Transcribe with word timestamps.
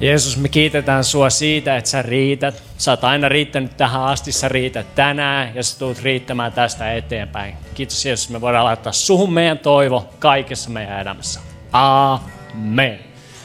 Jeesus, 0.00 0.36
me 0.36 0.48
kiitetään 0.48 1.04
sua 1.04 1.30
siitä, 1.30 1.76
että 1.76 1.90
sä 1.90 2.02
riität. 2.02 2.62
Sä 2.78 2.90
oot 2.90 3.04
aina 3.04 3.28
riittänyt 3.28 3.76
tähän 3.76 4.02
asti, 4.02 4.32
sä 4.32 4.48
riität 4.48 4.94
tänään 4.94 5.54
ja 5.54 5.62
sä 5.62 5.78
tulet 5.78 6.02
riittämään 6.02 6.52
tästä 6.52 6.92
eteenpäin. 6.94 7.56
Kiitos 7.74 8.04
Jeesus, 8.04 8.30
me 8.30 8.40
voidaan 8.40 8.64
laittaa 8.64 8.92
suhun 8.92 9.32
meidän 9.32 9.58
toivo 9.58 10.08
kaikessa 10.18 10.70
meidän 10.70 11.00
elämässä. 11.00 11.40
Amen. 11.72 12.98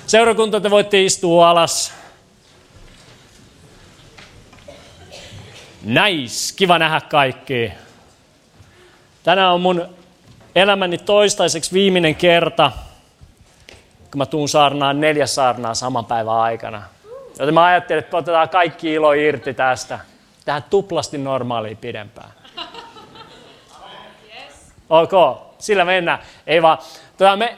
Seurakunta, 0.08 0.62
te 0.62 0.70
voitte 0.70 1.04
istua 1.04 1.50
alas. 1.50 1.94
Nice, 5.84 6.54
kiva 6.56 6.80
nähdä 6.80 7.02
kaikki. 7.02 7.72
Tänään 9.24 9.54
on 9.54 9.62
mun 9.62 9.90
elämäni 10.56 10.98
toistaiseksi 10.98 11.74
viimeinen 11.74 12.16
kerta, 12.16 12.72
kun 14.14 14.18
mä 14.18 14.26
tuun 14.26 14.50
saarnaan 14.50 15.02
neljä 15.02 15.28
saarnaa 15.28 15.74
saman 15.74 16.06
päivän 16.06 16.36
aikana. 16.36 16.84
Joten 17.40 17.54
mä 17.54 17.66
ajattelin, 17.66 18.04
että 18.04 18.18
otetaan 18.18 18.50
kaikki 18.50 18.94
ilo 18.94 19.14
irti 19.14 19.54
tästä. 19.54 20.00
Tähän 20.46 20.64
tuplasti 20.70 21.18
normaaliin 21.18 21.78
pidempään. 21.78 22.30
Ok, 24.90 25.12
sillä 25.58 25.86
mennään. 25.86 26.20
Ei 26.48 26.62
vaan. 26.62 26.78
Tota, 27.18 27.36
me, 27.36 27.58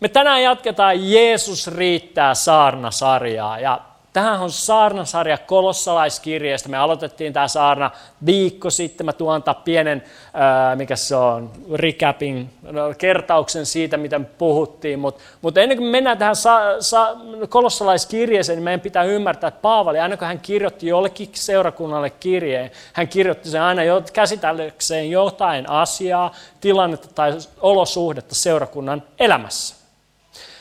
me 0.00 0.08
tänään 0.08 0.42
jatketaan 0.42 1.10
Jeesus 1.10 1.66
riittää 1.68 2.34
saarnasarjaa. 2.34 3.58
Ja 3.60 3.80
Tähän 4.16 4.40
on 4.40 4.50
saarnasarja 4.50 5.38
kolossalaiskirjeestä. 5.38 6.68
Me 6.68 6.76
aloitettiin 6.76 7.32
tämä 7.32 7.48
saarna 7.48 7.90
viikko 8.26 8.70
sitten. 8.70 9.06
Mä 9.06 9.12
tuon 9.12 9.34
antaa 9.34 9.54
pienen, 9.54 10.02
ää, 10.34 10.76
mikä 10.76 10.96
se 10.96 11.16
on, 11.16 11.50
recapin, 11.74 12.50
no, 12.62 12.94
kertauksen 12.98 13.66
siitä, 13.66 13.96
mitä 13.96 14.18
me 14.18 14.24
puhuttiin. 14.24 14.98
Mutta 14.98 15.22
mut 15.42 15.58
ennen 15.58 15.78
kuin 15.78 15.90
mennään 15.90 16.18
tähän 16.18 16.36
sa- 16.36 16.80
sa- 16.82 17.16
kolossalaiskirjeeseen, 17.48 18.56
niin 18.56 18.64
meidän 18.64 18.80
pitää 18.80 19.04
ymmärtää, 19.04 19.48
että 19.48 19.60
Paavali, 19.60 19.98
aina 19.98 20.16
kun 20.16 20.26
hän 20.26 20.40
kirjoitti 20.40 20.86
jollekin 20.86 21.28
seurakunnalle 21.32 22.10
kirjeen, 22.10 22.70
hän 22.92 23.08
kirjoitti 23.08 23.48
sen 23.50 23.62
aina 23.62 23.82
käsitellekseen 24.12 25.10
jotain 25.10 25.70
asiaa, 25.70 26.34
tilannetta 26.60 27.08
tai 27.14 27.38
olosuhdetta 27.60 28.34
seurakunnan 28.34 29.02
elämässä. 29.18 29.76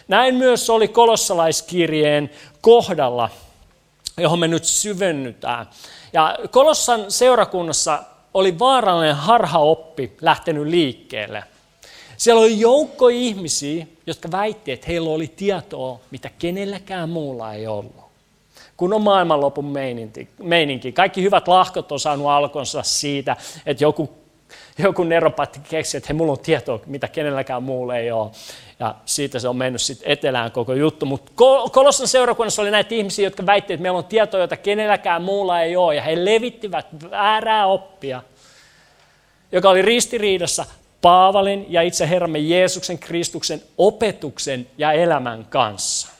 Näin 0.08 0.36
myös 0.36 0.69
oli 0.69 0.88
kolossalaiskirjeen 0.88 2.30
kohdalla 2.62 3.30
johon 4.18 4.40
me 4.40 4.48
nyt 4.48 4.66
syvennytään. 4.66 5.70
Ja 6.14 6.38
Kolossan 6.52 7.12
seurakunnassa 7.12 8.04
oli 8.34 8.60
vaarallinen 8.60 9.16
harhaoppi 9.16 10.18
lähtenyt 10.22 10.68
liikkeelle. 10.68 11.44
Siellä 12.18 12.42
oli 12.42 12.60
joukko 12.60 13.08
ihmisiä, 13.08 13.88
jotka 14.08 14.32
väitti, 14.32 14.72
että 14.72 14.88
heillä 14.88 15.10
oli 15.10 15.28
tietoa, 15.28 16.00
mitä 16.12 16.30
kenelläkään 16.40 17.10
muulla 17.10 17.54
ei 17.54 17.68
ollut. 17.68 18.06
Kun 18.78 18.94
on 18.94 19.02
maailmanlopun 19.02 19.66
meininki. 20.40 20.92
Kaikki 20.92 21.22
hyvät 21.22 21.48
lahkot 21.48 21.92
on 21.92 22.00
saanut 22.00 22.28
alkonsa 22.28 22.84
siitä, 22.84 23.36
että 23.66 23.84
joku, 23.84 24.10
joku 24.78 25.04
neropatti 25.04 25.59
keksi, 25.70 25.98
että 25.98 26.08
hei, 26.09 26.18
mulla 26.18 26.31
on 26.31 26.40
tietoa, 26.40 26.80
mitä 26.86 27.08
kenelläkään 27.08 27.64
muulla 27.64 27.98
ei 27.98 28.12
ole 28.12 28.31
ja 28.80 28.95
siitä 29.06 29.40
se 29.40 29.48
on 29.48 29.56
mennyt 29.56 29.81
sitten 29.81 30.12
etelään 30.12 30.52
koko 30.52 30.74
juttu. 30.74 31.06
Mutta 31.06 31.31
Kolossan 31.72 32.08
seurakunnassa 32.08 32.62
oli 32.62 32.72
näitä 32.72 32.96
ihmisiä, 32.96 33.25
jotka 33.25 33.46
väittivät, 33.46 33.75
että 33.75 33.81
meillä 33.81 33.97
on 33.97 34.06
tietoa, 34.06 34.40
jota 34.40 34.58
kenelläkään 34.58 35.22
muulla 35.22 35.62
ei 35.62 35.75
ole, 35.75 35.96
ja 35.96 36.02
he 36.02 36.25
levittivät 36.25 36.88
väärää 37.12 37.68
oppia, 37.68 38.22
joka 39.52 39.69
oli 39.69 39.81
ristiriidassa 39.81 40.66
Paavalin 41.02 41.66
ja 41.69 41.81
itse 41.81 42.09
Herramme 42.09 42.40
Jeesuksen 42.40 43.00
Kristuksen 43.00 43.62
opetuksen 43.78 44.68
ja 44.78 44.92
elämän 44.92 45.46
kanssa. 45.50 46.15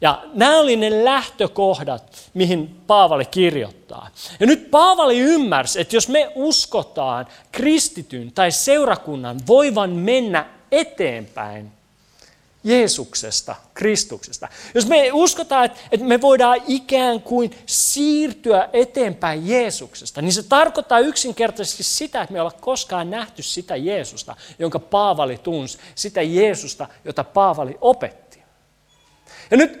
Ja 0.00 0.22
nämä 0.34 0.56
oli 0.58 0.76
ne 0.76 1.04
lähtökohdat, 1.04 2.30
mihin 2.34 2.80
Paavali 2.86 3.24
kirjoittaa. 3.24 4.08
Ja 4.40 4.46
nyt 4.46 4.70
Paavali 4.70 5.18
ymmärsi, 5.18 5.80
että 5.80 5.96
jos 5.96 6.08
me 6.08 6.32
uskotaan 6.34 7.26
kristityn 7.52 8.32
tai 8.32 8.50
seurakunnan 8.50 9.40
voivan 9.46 9.90
mennä 9.90 10.46
eteenpäin 10.72 11.72
Jeesuksesta, 12.66 13.56
Kristuksesta. 13.74 14.48
Jos 14.74 14.86
me 14.86 15.10
uskotaan, 15.12 15.64
että 15.64 16.06
me 16.06 16.20
voidaan 16.20 16.60
ikään 16.66 17.20
kuin 17.22 17.50
siirtyä 17.66 18.68
eteenpäin 18.72 19.48
Jeesuksesta, 19.48 20.22
niin 20.22 20.32
se 20.32 20.42
tarkoittaa 20.42 20.98
yksinkertaisesti 20.98 21.82
sitä, 21.82 22.22
että 22.22 22.32
me 22.32 22.36
ei 22.36 22.40
olla 22.40 22.52
koskaan 22.60 23.10
nähty 23.10 23.42
sitä 23.42 23.76
Jeesusta, 23.76 24.36
jonka 24.58 24.78
Paavali 24.78 25.38
tunsi, 25.38 25.78
sitä 25.94 26.22
Jeesusta, 26.22 26.88
jota 27.04 27.24
Paavali 27.24 27.78
opetti. 27.80 28.25
Ja 29.50 29.56
nyt 29.56 29.80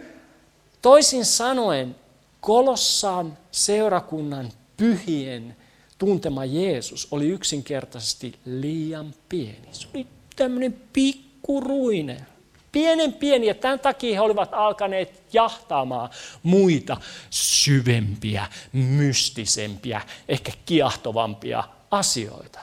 toisin 0.82 1.24
sanoen, 1.24 1.96
Kolossan 2.40 3.38
seurakunnan 3.50 4.52
pyhien 4.76 5.56
tuntema 5.98 6.44
Jeesus 6.44 7.08
oli 7.10 7.28
yksinkertaisesti 7.28 8.34
liian 8.44 9.14
pieni. 9.28 9.68
Se 9.72 9.88
oli 9.94 10.06
tämmöinen 10.36 10.80
pikkuruinen. 10.92 12.26
Pienen 12.72 13.12
pieni, 13.12 13.46
ja 13.46 13.54
tämän 13.54 13.80
takia 13.80 14.14
he 14.14 14.20
olivat 14.20 14.48
alkaneet 14.52 15.22
jahtaamaan 15.32 16.10
muita 16.42 16.96
syvempiä, 17.30 18.46
mystisempiä, 18.72 20.00
ehkä 20.28 20.52
kiahtovampia 20.66 21.64
asioita. 21.90 22.60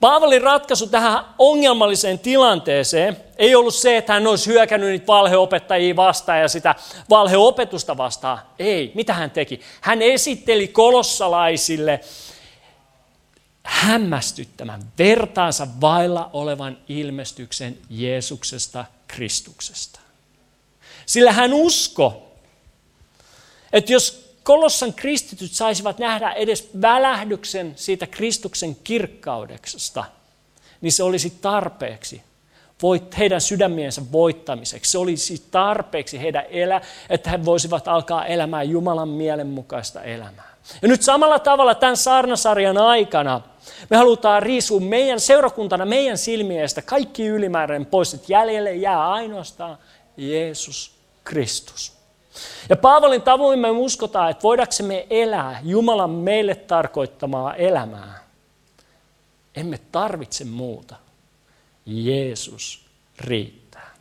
Paavalin 0.00 0.42
ratkaisu 0.42 0.86
tähän 0.86 1.24
ongelmalliseen 1.38 2.18
tilanteeseen 2.18 3.16
ei 3.36 3.54
ollut 3.54 3.74
se, 3.74 3.96
että 3.96 4.12
hän 4.12 4.26
olisi 4.26 4.50
hyökännyt 4.50 4.90
niitä 4.90 5.06
valheopettajia 5.06 5.96
vastaan 5.96 6.40
ja 6.40 6.48
sitä 6.48 6.74
valheopetusta 7.10 7.96
vastaan. 7.96 8.38
Ei. 8.58 8.92
Mitä 8.94 9.14
hän 9.14 9.30
teki? 9.30 9.60
Hän 9.80 10.02
esitteli 10.02 10.68
kolossalaisille 10.68 12.00
hämmästyttämän, 13.62 14.82
vertaansa 14.98 15.68
vailla 15.80 16.30
olevan 16.32 16.78
ilmestyksen 16.88 17.78
Jeesuksesta 17.90 18.84
Kristuksesta. 19.08 20.00
Sillä 21.06 21.32
hän 21.32 21.54
usko, 21.54 22.32
että 23.72 23.92
jos 23.92 24.25
Kolossan 24.46 24.94
kristityt 24.94 25.52
saisivat 25.52 25.98
nähdä 25.98 26.32
edes 26.32 26.70
välähdyksen 26.80 27.72
siitä 27.76 28.06
Kristuksen 28.06 28.76
kirkkaudeksesta, 28.84 30.04
niin 30.80 30.92
se 30.92 31.02
olisi 31.02 31.30
tarpeeksi 31.30 32.22
voit, 32.82 33.18
heidän 33.18 33.40
sydämiensä 33.40 34.02
voittamiseksi. 34.12 34.90
Se 34.90 34.98
olisi 34.98 35.42
tarpeeksi 35.50 36.20
heidän 36.20 36.44
elä, 36.50 36.80
että 37.10 37.30
he 37.30 37.44
voisivat 37.44 37.88
alkaa 37.88 38.26
elämään 38.26 38.70
Jumalan 38.70 39.08
mielenmukaista 39.08 40.02
elämää. 40.02 40.56
Ja 40.82 40.88
nyt 40.88 41.02
samalla 41.02 41.38
tavalla 41.38 41.74
tämän 41.74 41.96
saarnasarjan 41.96 42.78
aikana 42.78 43.40
me 43.90 43.96
halutaan 43.96 44.42
riisua 44.42 44.80
meidän 44.80 45.20
seurakuntana, 45.20 45.84
meidän 45.86 46.18
silmiestä 46.18 46.82
kaikki 46.82 47.26
ylimääräinen 47.26 47.86
pois, 47.86 48.14
että 48.14 48.26
jäljelle 48.28 48.74
jää 48.74 49.10
ainoastaan 49.10 49.78
Jeesus 50.16 50.90
Kristus. 51.24 51.95
Ja 52.68 52.76
Paavalin 52.76 53.22
tavoin 53.22 53.58
me 53.58 53.70
uskotaan, 53.70 54.30
että 54.30 54.42
voidaksemme 54.42 55.06
elää 55.10 55.60
Jumalan 55.64 56.10
meille 56.10 56.54
tarkoittamaa 56.54 57.54
elämää, 57.54 58.24
emme 59.56 59.80
tarvitse 59.92 60.44
muuta. 60.44 60.96
Jeesus 61.86 62.86
riittää. 63.18 63.94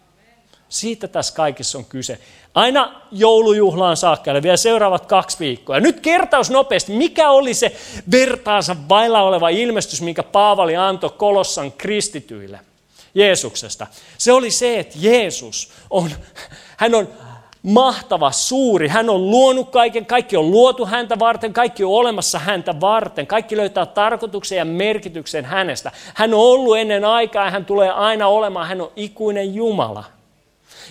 Siitä 0.70 1.08
tässä 1.08 1.36
kaikessa 1.36 1.78
on 1.78 1.86
kyse. 1.86 2.20
Aina 2.54 3.02
joulujuhlaan 3.12 3.98
saakka, 3.98 4.32
eli 4.32 4.44
vielä 4.44 4.58
seuraavat 4.58 5.06
kaksi 5.06 5.40
viikkoa. 5.40 5.76
Ja 5.76 5.80
nyt 5.80 6.00
kertaus 6.00 6.50
nopeasti, 6.50 6.94
mikä 6.94 7.30
oli 7.30 7.54
se 7.54 7.76
vertaansa 8.12 8.76
vailla 8.90 9.22
oleva 9.22 9.50
ilmestys, 9.50 10.02
minkä 10.02 10.24
Paavali 10.24 10.76
antoi 10.76 11.10
Kolossan 11.10 11.72
kristityille 11.72 12.60
Jeesuksesta. 13.16 13.88
Se 14.18 14.34
oli 14.34 14.52
se, 14.52 14.80
että 14.80 14.96
Jeesus 15.00 15.72
on, 15.90 16.12
hän 16.78 16.96
on 16.96 17.08
mahtava, 17.66 18.32
suuri. 18.32 18.88
Hän 18.88 19.10
on 19.10 19.32
luonut 19.32 19.70
kaiken, 19.70 20.06
kaikki 20.06 20.38
on 20.38 20.52
luotu 20.52 20.86
häntä 20.86 21.20
varten, 21.20 21.54
kaikki 21.54 21.84
on 21.84 21.92
olemassa 21.92 22.40
häntä 22.40 22.80
varten. 22.82 23.28
Kaikki 23.28 23.58
löytää 23.58 23.86
tarkoituksen 23.86 24.58
ja 24.58 24.66
merkityksen 24.66 25.46
hänestä. 25.46 25.92
Hän 26.14 26.34
on 26.34 26.40
ollut 26.40 26.78
ennen 26.78 27.06
aikaa 27.06 27.46
ja 27.46 27.52
hän 27.52 27.66
tulee 27.66 27.90
aina 27.90 28.28
olemaan, 28.28 28.68
hän 28.68 28.82
on 28.82 28.92
ikuinen 28.96 29.56
Jumala. 29.56 30.15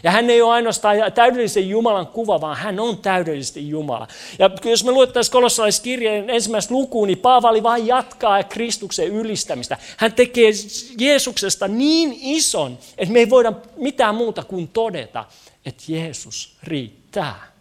Ja 0.04 0.10
hän 0.10 0.30
ei 0.30 0.42
ole 0.42 0.52
ainoastaan 0.52 0.96
täydellisen 1.14 1.68
Jumalan 1.68 2.06
kuva, 2.06 2.40
vaan 2.40 2.56
hän 2.56 2.80
on 2.80 2.98
täydellisesti 2.98 3.68
Jumala. 3.68 4.08
Ja 4.38 4.50
jos 4.64 4.84
me 4.84 4.90
luettaisiin 4.92 5.32
kolossalaiskirjeen 5.32 6.30
ensimmäistä 6.30 6.74
lukuun, 6.74 7.08
niin 7.08 7.18
Paavali 7.18 7.62
vain 7.62 7.86
jatkaa 7.86 8.42
Kristuksen 8.42 9.06
ylistämistä. 9.06 9.78
Hän 9.96 10.12
tekee 10.12 10.50
Jeesuksesta 10.98 11.68
niin 11.68 12.16
ison, 12.20 12.78
että 12.98 13.12
me 13.12 13.18
ei 13.18 13.30
voida 13.30 13.52
mitään 13.76 14.14
muuta 14.14 14.44
kuin 14.44 14.68
todeta, 14.68 15.24
että 15.66 15.82
Jeesus 15.88 16.56
riittää. 16.62 17.53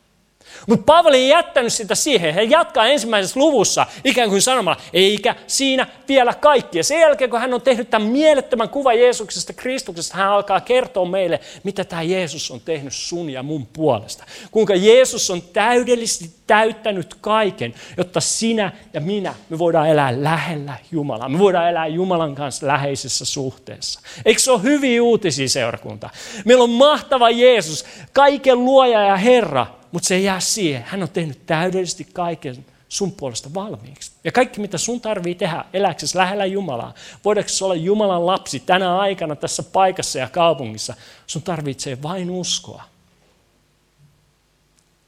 Mutta 0.67 0.85
Paavali 0.85 1.17
ei 1.17 1.29
jättänyt 1.29 1.73
sitä 1.73 1.95
siihen. 1.95 2.33
Hän 2.33 2.49
jatkaa 2.49 2.87
ensimmäisessä 2.87 3.39
luvussa 3.39 3.85
ikään 4.03 4.29
kuin 4.29 4.41
sanomalla, 4.41 4.81
eikä 4.93 5.35
siinä 5.47 5.87
vielä 6.07 6.33
kaikki. 6.33 6.77
Ja 6.77 6.83
sen 6.83 6.99
jälkeen, 6.99 7.29
kun 7.29 7.39
hän 7.39 7.53
on 7.53 7.61
tehnyt 7.61 7.89
tämän 7.89 8.07
mielettömän 8.07 8.69
kuvan 8.69 8.99
Jeesuksesta, 8.99 9.53
Kristuksesta, 9.53 10.17
hän 10.17 10.29
alkaa 10.29 10.61
kertoa 10.61 11.05
meille, 11.05 11.39
mitä 11.63 11.83
tämä 11.83 12.01
Jeesus 12.01 12.51
on 12.51 12.61
tehnyt 12.61 12.93
sun 12.93 13.29
ja 13.29 13.43
mun 13.43 13.67
puolesta. 13.73 14.23
Kuinka 14.51 14.75
Jeesus 14.75 15.29
on 15.29 15.41
täydellisesti 15.41 16.31
täyttänyt 16.47 17.13
kaiken, 17.21 17.73
jotta 17.97 18.21
sinä 18.21 18.71
ja 18.93 19.01
minä, 19.01 19.35
me 19.49 19.59
voidaan 19.59 19.89
elää 19.89 20.23
lähellä 20.23 20.77
Jumalaa. 20.91 21.29
Me 21.29 21.39
voidaan 21.39 21.69
elää 21.69 21.87
Jumalan 21.87 22.35
kanssa 22.35 22.67
läheisessä 22.67 23.25
suhteessa. 23.25 23.99
Eikö 24.25 24.41
se 24.41 24.51
ole 24.51 24.63
hyviä 24.63 25.03
uutisia 25.03 25.49
seurakunta? 25.49 26.09
Meillä 26.45 26.63
on 26.63 26.69
mahtava 26.69 27.29
Jeesus, 27.29 27.85
kaiken 28.13 28.65
luoja 28.65 29.01
ja 29.01 29.17
Herra, 29.17 29.67
mutta 29.93 30.07
se 30.07 30.15
ei 30.15 30.23
jää 30.23 30.39
siihen. 30.39 30.83
Hän 30.83 31.03
on 31.03 31.09
tehnyt 31.09 31.45
täydellisesti 31.45 32.07
kaiken 32.13 32.65
sun 32.89 33.11
puolesta 33.11 33.53
valmiiksi. 33.53 34.11
Ja 34.23 34.31
kaikki, 34.31 34.61
mitä 34.61 34.77
sun 34.77 35.01
tarvii 35.01 35.35
tehdä 35.35 35.65
eläksesi 35.73 36.17
lähellä 36.17 36.45
Jumalaa, 36.45 36.93
voidaanko 37.25 37.51
olla 37.61 37.75
Jumalan 37.75 38.25
lapsi 38.25 38.59
tänä 38.59 38.97
aikana 38.99 39.35
tässä 39.35 39.63
paikassa 39.63 40.19
ja 40.19 40.29
kaupungissa, 40.29 40.93
sun 41.27 41.41
tarvitsee 41.41 42.01
vain 42.01 42.29
uskoa, 42.29 42.83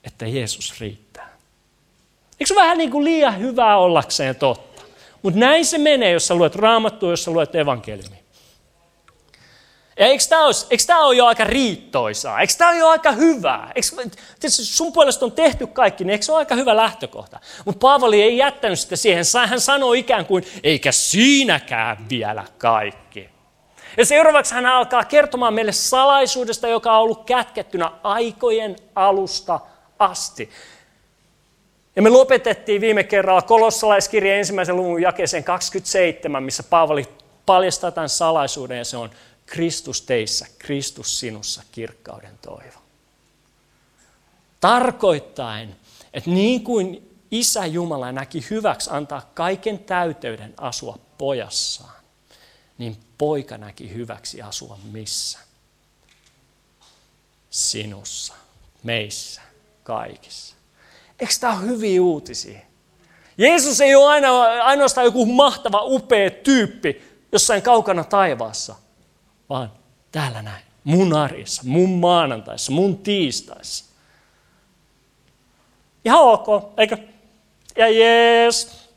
että 0.03 0.27
Jeesus 0.27 0.79
riittää. 0.79 1.29
Eikö 2.39 2.47
se 2.47 2.55
vähän 2.55 2.77
niin 2.77 2.91
kuin 2.91 3.05
liian 3.05 3.39
hyvää 3.39 3.77
ollakseen 3.77 4.35
totta? 4.35 4.81
Mutta 5.21 5.39
näin 5.39 5.65
se 5.65 5.77
menee, 5.77 6.11
jos 6.11 6.27
sä 6.27 6.35
luet 6.35 6.55
raamattua, 6.55 7.09
jos 7.09 7.23
sä 7.23 7.31
luet 7.31 7.55
evankeliumia. 7.55 8.24
Ja 9.99 10.05
eikö 10.05 10.23
tämä, 10.29 10.43
eikö 10.69 10.83
tämä 10.87 11.05
ole 11.05 11.15
jo 11.15 11.25
aika 11.25 11.43
riittoisaa? 11.43 12.41
Eikö 12.41 12.53
tämä 12.57 12.69
ole 12.69 12.79
jo 12.79 12.87
aika 12.87 13.11
hyvää? 13.11 13.71
Eikö, 13.75 13.87
sun 14.49 14.93
puolesta 14.93 15.25
on 15.25 15.31
tehty 15.31 15.67
kaikki, 15.67 16.03
niin 16.03 16.11
eikö 16.11 16.25
se 16.25 16.31
ole 16.31 16.39
aika 16.39 16.55
hyvä 16.55 16.75
lähtökohta? 16.75 17.39
Mutta 17.65 17.79
Paavali 17.79 18.21
ei 18.21 18.37
jättänyt 18.37 18.79
sitä 18.79 18.95
siihen. 18.95 19.23
Hän 19.47 19.61
sanoi 19.61 19.99
ikään 19.99 20.25
kuin, 20.25 20.43
eikä 20.63 20.91
siinäkään 20.91 22.09
vielä 22.09 22.43
kaikki. 22.57 23.29
Ja 23.97 24.05
seuraavaksi 24.05 24.53
hän 24.53 24.65
alkaa 24.65 25.03
kertomaan 25.03 25.53
meille 25.53 25.71
salaisuudesta, 25.71 26.67
joka 26.67 26.97
on 26.97 27.03
ollut 27.03 27.25
kätkettynä 27.25 27.91
aikojen 28.03 28.75
alusta 28.95 29.59
asti. 29.99 30.49
Ja 31.95 32.01
me 32.01 32.09
lopetettiin 32.09 32.81
viime 32.81 33.03
kerralla 33.03 33.41
kolossalaiskirjan 33.41 34.37
ensimmäisen 34.37 34.75
luvun 34.75 35.01
jakeeseen 35.01 35.43
27, 35.43 36.43
missä 36.43 36.63
Paavali 36.63 37.07
paljastaa 37.45 37.91
tämän 37.91 38.09
salaisuuden 38.09 38.77
ja 38.77 38.85
se 38.85 38.97
on 38.97 39.09
Kristus 39.45 40.01
teissä, 40.01 40.47
Kristus 40.57 41.19
sinussa, 41.19 41.63
kirkkauden 41.71 42.37
toivo. 42.41 42.79
Tarkoittain, 44.59 45.75
että 46.13 46.29
niin 46.29 46.63
kuin 46.63 47.17
Isä 47.31 47.65
Jumala 47.65 48.11
näki 48.11 48.45
hyväksi 48.49 48.89
antaa 48.93 49.31
kaiken 49.33 49.79
täyteyden 49.79 50.53
asua 50.57 50.99
pojassaan, 51.17 52.03
niin 52.77 52.97
poika 53.17 53.57
näki 53.57 53.93
hyväksi 53.93 54.41
asua 54.41 54.79
missä? 54.91 55.39
Sinussa, 57.49 58.33
meissä, 58.83 59.41
kaikissa. 59.83 60.55
Eikö 61.19 61.33
tämä 61.39 61.57
ole 61.57 61.67
hyviä 61.67 62.01
uutisia? 62.01 62.59
Jeesus 63.37 63.81
ei 63.81 63.95
ole 63.95 64.07
aina, 64.07 64.41
ainoastaan 64.41 65.05
joku 65.05 65.25
mahtava, 65.25 65.81
upea 65.83 66.29
tyyppi 66.29 67.03
jossain 67.31 67.61
kaukana 67.61 68.03
taivaassa, 68.03 68.75
vaan 69.49 69.71
täällä 70.11 70.41
näin. 70.41 70.65
Mun 70.83 71.13
arjessa, 71.13 71.61
mun 71.65 71.89
maanantaissa, 71.89 72.71
mun 72.71 72.97
tiistaissa. 72.97 73.85
Ihan 76.05 76.21
ok, 76.21 76.47
eikö? 76.77 76.97
Ja 77.77 77.89
jees. 77.89 78.89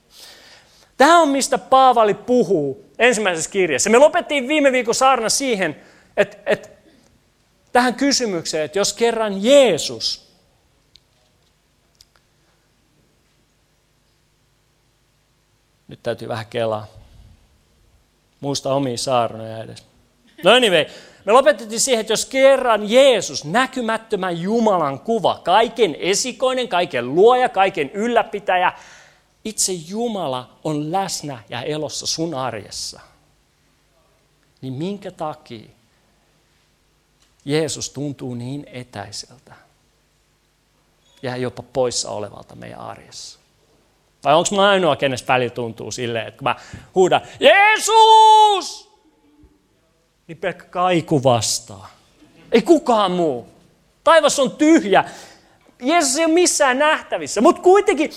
Tämä 0.96 1.20
on 1.20 1.28
mistä 1.28 1.58
Paavali 1.58 2.14
puhuu 2.14 2.84
ensimmäisessä 2.98 3.50
kirjassa. 3.50 3.90
Me 3.90 3.98
lopettiin 3.98 4.48
viime 4.48 4.72
viikon 4.72 4.94
saarna 4.94 5.28
siihen, 5.28 5.76
että, 6.16 6.36
että 6.46 6.68
tähän 7.72 7.94
kysymykseen, 7.94 8.64
että 8.64 8.78
jos 8.78 8.92
kerran 8.92 9.44
Jeesus 9.44 10.28
Nyt 15.88 16.02
täytyy 16.02 16.28
vähän 16.28 16.46
kelaa. 16.46 16.86
Muista 18.40 18.74
omia 18.74 18.98
saarnoja 18.98 19.62
edes. 19.62 19.87
No 20.44 20.50
anyway, 20.50 20.84
me 21.24 21.32
lopetettiin 21.32 21.80
siihen, 21.80 22.00
että 22.00 22.12
jos 22.12 22.26
kerran 22.26 22.90
Jeesus, 22.90 23.44
näkymättömän 23.44 24.40
Jumalan 24.40 25.00
kuva, 25.00 25.40
kaiken 25.44 25.96
esikoinen, 25.98 26.68
kaiken 26.68 27.14
luoja, 27.14 27.48
kaiken 27.48 27.90
ylläpitäjä, 27.90 28.72
itse 29.44 29.72
Jumala 29.72 30.58
on 30.64 30.92
läsnä 30.92 31.42
ja 31.48 31.62
elossa 31.62 32.06
sun 32.06 32.34
arjessa, 32.34 33.00
niin 34.60 34.72
minkä 34.72 35.10
takia 35.10 35.68
Jeesus 37.44 37.90
tuntuu 37.90 38.34
niin 38.34 38.66
etäiseltä 38.72 39.54
ja 41.22 41.36
jopa 41.36 41.62
poissa 41.72 42.10
olevalta 42.10 42.54
meidän 42.54 42.80
arjessa? 42.80 43.38
Vai 44.24 44.34
onko 44.34 44.56
mä 44.56 44.68
ainoa, 44.68 44.96
kenestä 44.96 45.32
väli 45.32 45.50
tuntuu 45.50 45.90
silleen, 45.90 46.28
että 46.28 46.38
kun 46.38 46.44
mä 46.44 46.56
huudan, 46.94 47.20
Jeesus! 47.40 48.87
Niin 50.28 50.38
pelkkä 50.38 50.64
kaiku 50.64 51.22
vastaa. 51.22 51.90
Ei 52.52 52.62
kukaan 52.62 53.12
muu. 53.12 53.48
Taivas 54.04 54.38
on 54.38 54.50
tyhjä. 54.50 55.04
Jeesus 55.82 56.18
ei 56.18 56.24
ole 56.24 56.34
missään 56.34 56.78
nähtävissä, 56.78 57.40
mutta 57.40 57.62
kuitenkin 57.62 58.10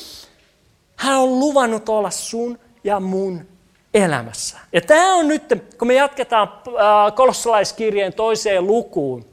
hän 0.96 1.18
on 1.18 1.40
luvannut 1.40 1.90
olla 1.90 2.10
sun 2.10 2.60
ja 2.84 3.00
mun 3.00 3.48
elämässä. 3.94 4.58
Ja 4.74 4.82
tämä 4.82 5.16
on 5.16 5.28
nyt, 5.28 5.44
kun 5.78 5.88
me 5.88 5.94
jatketaan 5.94 6.48
äh, 6.48 7.16
kolossalaiskirjeen 7.16 8.14
toiseen 8.14 8.68
lukuun, 8.68 9.26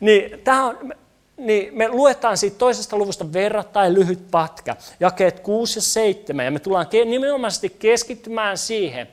niin, 0.00 0.40
tämä 0.40 0.64
on, 0.64 0.92
niin 1.36 1.74
me 1.78 1.88
luetaan 1.88 2.36
siitä 2.36 2.58
toisesta 2.58 2.96
luvusta 2.96 3.32
verrattain 3.32 3.94
lyhyt 3.94 4.30
patka, 4.30 4.76
jakeet 5.00 5.40
6 5.40 5.78
ja 5.78 5.82
7, 5.82 6.44
ja 6.44 6.50
me 6.50 6.58
tullaan 6.58 6.86
nimenomaisesti 7.04 7.76
keskittymään 7.78 8.58
siihen, 8.58 9.08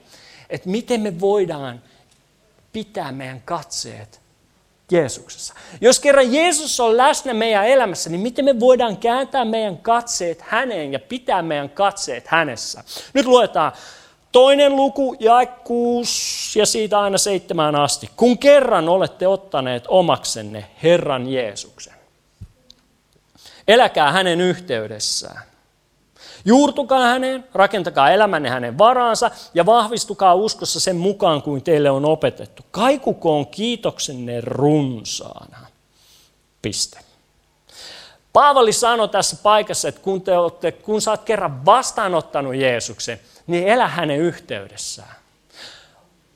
että 0.49 0.69
miten 0.69 1.01
me 1.01 1.19
voidaan 1.19 1.81
pitää 2.73 3.11
meidän 3.11 3.41
katseet 3.41 4.21
Jeesuksessa. 4.91 5.53
Jos 5.81 5.99
kerran 5.99 6.33
Jeesus 6.33 6.79
on 6.79 6.97
läsnä 6.97 7.33
meidän 7.33 7.67
elämässä, 7.67 8.09
niin 8.09 8.21
miten 8.21 8.45
me 8.45 8.59
voidaan 8.59 8.97
kääntää 8.97 9.45
meidän 9.45 9.77
katseet 9.77 10.41
häneen 10.41 10.93
ja 10.93 10.99
pitää 10.99 11.41
meidän 11.41 11.69
katseet 11.69 12.27
hänessä? 12.27 12.83
Nyt 13.13 13.25
luetaan 13.25 13.71
toinen 14.31 14.75
luku, 14.75 15.15
ja 15.19 15.45
6 15.45 16.59
ja 16.59 16.65
siitä 16.65 16.99
aina 16.99 17.17
seitsemään 17.17 17.75
asti. 17.75 18.09
Kun 18.15 18.37
kerran 18.37 18.89
olette 18.89 19.27
ottaneet 19.27 19.83
omaksenne 19.87 20.65
Herran 20.83 21.27
Jeesuksen, 21.27 21.93
eläkää 23.67 24.11
hänen 24.11 24.41
yhteydessään. 24.41 25.50
Juurtukaa 26.45 26.99
häneen, 26.99 27.43
rakentakaa 27.53 28.11
elämänne 28.11 28.49
hänen 28.49 28.77
varaansa 28.77 29.31
ja 29.53 29.65
vahvistukaa 29.65 30.35
uskossa 30.35 30.79
sen 30.79 30.95
mukaan 30.95 31.41
kuin 31.41 31.63
teille 31.63 31.89
on 31.89 32.05
opetettu. 32.05 32.63
Kaikukoon 32.71 33.47
kiitoksenne 33.47 34.41
runsaana. 34.41 35.57
Piste. 36.61 36.99
Paavali 38.33 38.73
sanoi 38.73 39.09
tässä 39.09 39.37
paikassa, 39.43 39.87
että 39.87 40.01
kun, 40.01 40.21
te 40.21 40.37
olette, 40.37 40.71
kun 40.71 41.01
sä 41.01 41.11
oot 41.11 41.23
kerran 41.23 41.65
vastaanottanut 41.65 42.55
Jeesuksen, 42.55 43.19
niin 43.47 43.67
elä 43.67 43.87
hänen 43.87 44.19
yhteydessään. 44.19 45.15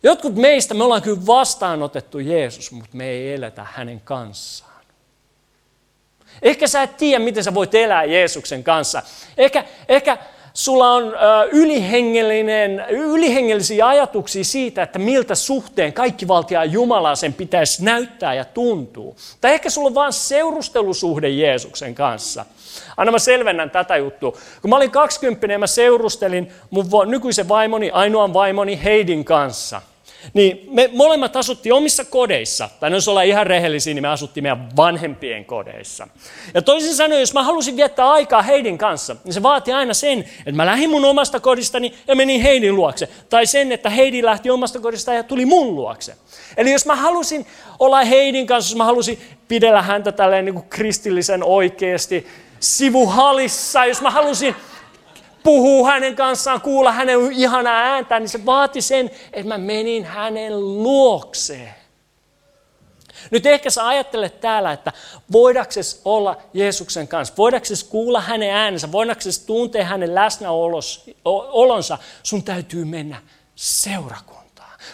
Jotkut 0.04 0.36
meistä, 0.36 0.74
me 0.74 0.84
ollaan 0.84 1.02
kyllä 1.02 1.26
vastaanotettu 1.28 2.20
Jeesus, 2.20 2.72
mutta 2.72 2.98
me 2.98 3.10
ei 3.10 3.34
eletä 3.34 3.68
hänen 3.74 4.02
kanssaan. 4.02 4.75
Ehkä 6.42 6.68
sä 6.68 6.84
et 6.84 6.98
tiedä, 6.98 7.24
miten 7.24 7.44
sä 7.44 7.54
voit 7.54 7.76
elää 7.76 8.04
Jeesuksen 8.04 8.64
kanssa. 8.64 9.02
Ehkä, 9.38 9.64
ehkä 9.90 10.18
sulla 10.54 10.92
on 10.92 11.14
ylihengellinen, 11.52 12.86
ylihengellisiä 12.90 13.88
ajatuksia 13.88 14.44
siitä, 14.44 14.84
että 14.84 15.00
miltä 15.00 15.36
suhteen 15.36 15.94
kaikki 15.94 16.28
valtia 16.28 16.66
Jumalaa 16.66 17.16
sen 17.16 17.34
pitäisi 17.34 17.84
näyttää 17.84 18.34
ja 18.34 18.46
tuntuu. 18.46 19.16
Tai 19.42 19.54
ehkä 19.54 19.70
sulla 19.70 19.88
on 19.88 19.96
vain 19.96 20.14
seurustelusuhde 20.14 21.30
Jeesuksen 21.30 21.96
kanssa. 21.96 22.46
Anna 22.98 23.12
mä 23.12 23.20
selvennän 23.20 23.72
tätä 23.72 23.98
juttua. 23.98 24.32
Kun 24.62 24.70
mä 24.70 24.76
olin 24.76 24.92
20 24.92 25.58
mä 25.58 25.68
seurustelin 25.68 26.52
mun 26.70 26.86
nykyisen 27.06 27.48
vaimoni, 27.48 27.92
ainoan 27.92 28.34
vaimoni 28.34 28.84
Heidin 28.84 29.26
kanssa. 29.26 29.82
Niin 30.34 30.68
me 30.72 30.90
molemmat 30.94 31.36
asuttiin 31.36 31.74
omissa 31.74 32.06
kodeissa, 32.06 32.70
tai 32.80 32.92
jos 32.92 33.08
ollaan 33.08 33.26
ihan 33.26 33.48
rehellisiä, 33.48 33.94
niin 33.94 34.02
me 34.02 34.08
asuttiin 34.08 34.44
meidän 34.44 34.76
vanhempien 34.76 35.46
kodeissa. 35.46 36.08
Ja 36.54 36.62
toisin 36.62 36.96
sanoen, 36.96 37.20
jos 37.20 37.34
mä 37.34 37.44
halusin 37.44 37.78
viettää 37.78 38.12
aikaa 38.12 38.42
Heidin 38.42 38.78
kanssa, 38.78 39.16
niin 39.24 39.34
se 39.34 39.44
vaati 39.44 39.72
aina 39.72 39.94
sen, 39.94 40.20
että 40.20 40.52
mä 40.52 40.66
lähdin 40.66 40.90
mun 40.90 41.06
omasta 41.06 41.40
kodistani 41.40 41.94
ja 42.08 42.16
menin 42.16 42.42
Heidin 42.42 42.76
luokse. 42.76 43.10
Tai 43.30 43.46
sen, 43.46 43.72
että 43.72 43.90
Heidi 43.90 44.24
lähti 44.24 44.50
omasta 44.50 44.80
kodista 44.80 45.14
ja 45.14 45.24
tuli 45.24 45.46
mun 45.46 45.76
luokse. 45.76 46.16
Eli 46.58 46.72
jos 46.72 46.86
mä 46.86 46.96
halusin 46.96 47.46
olla 47.80 48.04
Heidin 48.04 48.48
kanssa, 48.48 48.72
jos 48.72 48.78
mä 48.78 48.84
halusin 48.84 49.20
pidellä 49.48 49.82
häntä 49.82 50.12
tälleen 50.12 50.46
niin 50.46 50.56
kuin 50.56 50.70
kristillisen 50.70 51.44
oikeasti 51.44 52.28
sivuhalissa, 52.60 53.86
jos 53.86 54.02
mä 54.02 54.10
halusin 54.10 54.56
puhua 55.46 55.92
hänen 55.92 56.16
kanssaan, 56.16 56.62
kuulla 56.62 56.92
hänen 56.92 57.32
ihanaa 57.32 57.82
ääntään, 57.82 58.22
niin 58.22 58.30
se 58.30 58.46
vaati 58.46 58.82
sen, 58.82 59.12
että 59.34 59.48
mä 59.48 59.58
menin 59.58 60.06
hänen 60.06 60.84
luokseen. 60.84 61.76
Nyt 63.32 63.46
ehkä 63.46 63.70
sä 63.70 63.88
ajattelet 63.88 64.42
täällä, 64.42 64.72
että 64.72 64.92
voidakses 65.32 66.02
olla 66.06 66.38
Jeesuksen 66.54 67.08
kanssa, 67.08 67.34
voidakses 67.38 67.84
kuulla 67.84 68.22
hänen 68.22 68.54
äänensä, 68.54 68.92
voidakses 68.92 69.40
tuntea 69.40 69.86
hänen 69.86 70.16
läsnäolonsa, 70.16 71.98
sun 72.24 72.44
täytyy 72.44 72.86
mennä 72.86 73.22
seurakuntaan. 73.56 74.45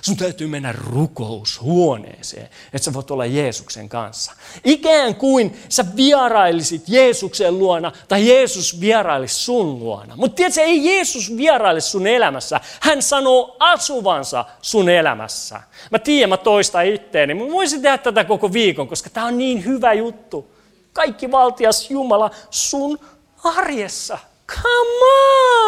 Sun 0.01 0.17
täytyy 0.17 0.47
mennä 0.47 0.71
rukoushuoneeseen, 0.71 2.49
että 2.73 2.85
sä 2.85 2.93
voit 2.93 3.11
olla 3.11 3.25
Jeesuksen 3.25 3.89
kanssa. 3.89 4.31
Ikään 4.63 5.15
kuin 5.15 5.59
sä 5.69 5.85
vierailisit 5.95 6.83
Jeesuksen 6.87 7.59
luona 7.59 7.91
tai 8.07 8.27
Jeesus 8.27 8.79
vierailisi 8.79 9.35
sun 9.35 9.79
luona. 9.79 10.15
Mutta 10.15 10.35
tiedätkö, 10.35 10.61
ei 10.61 10.85
Jeesus 10.85 11.37
vieraile 11.37 11.81
sun 11.81 12.07
elämässä. 12.07 12.59
Hän 12.79 13.01
sanoo 13.01 13.55
asuvansa 13.59 14.45
sun 14.61 14.89
elämässä. 14.89 15.61
Mä 15.91 15.99
tiedän, 15.99 16.29
mä 16.29 16.37
toistan 16.37 16.85
itteeni. 16.85 17.33
Mä 17.33 17.51
voisin 17.51 17.81
tehdä 17.81 17.97
tätä 17.97 18.23
koko 18.23 18.53
viikon, 18.53 18.87
koska 18.87 19.09
tämä 19.09 19.25
on 19.25 19.37
niin 19.37 19.65
hyvä 19.65 19.93
juttu. 19.93 20.51
Kaikki 20.93 21.31
valtias 21.31 21.91
Jumala 21.91 22.31
sun 22.49 22.99
arjessa. 23.43 24.17
Come 24.47 25.05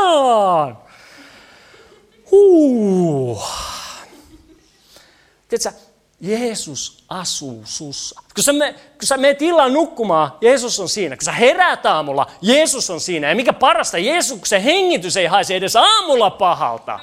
on! 0.03 0.77
Uh. 2.31 3.43
Tiedätkö, 5.60 5.81
Jeesus 6.22 7.03
asuu 7.10 7.62
sussa. 7.65 8.22
Kun 8.36 8.43
sä, 8.43 8.53
me, 8.53 8.74
kun 8.74 9.07
sä 9.07 9.17
meet 9.17 9.41
illan 9.41 9.74
nukkumaan, 9.74 10.31
Jeesus 10.41 10.79
on 10.79 10.89
siinä. 10.89 11.15
Kun 11.15 11.25
sä 11.25 11.31
heräät 11.31 11.86
aamulla, 11.86 12.31
Jeesus 12.41 12.89
on 12.89 13.00
siinä. 13.00 13.29
Ja 13.29 13.36
mikä 13.36 13.53
parasta, 13.53 13.98
Jeesuksen 13.98 14.62
hengitys 14.62 15.17
ei 15.17 15.25
haise 15.25 15.55
edes 15.55 15.75
aamulla 15.75 16.29
pahalta. 16.29 17.00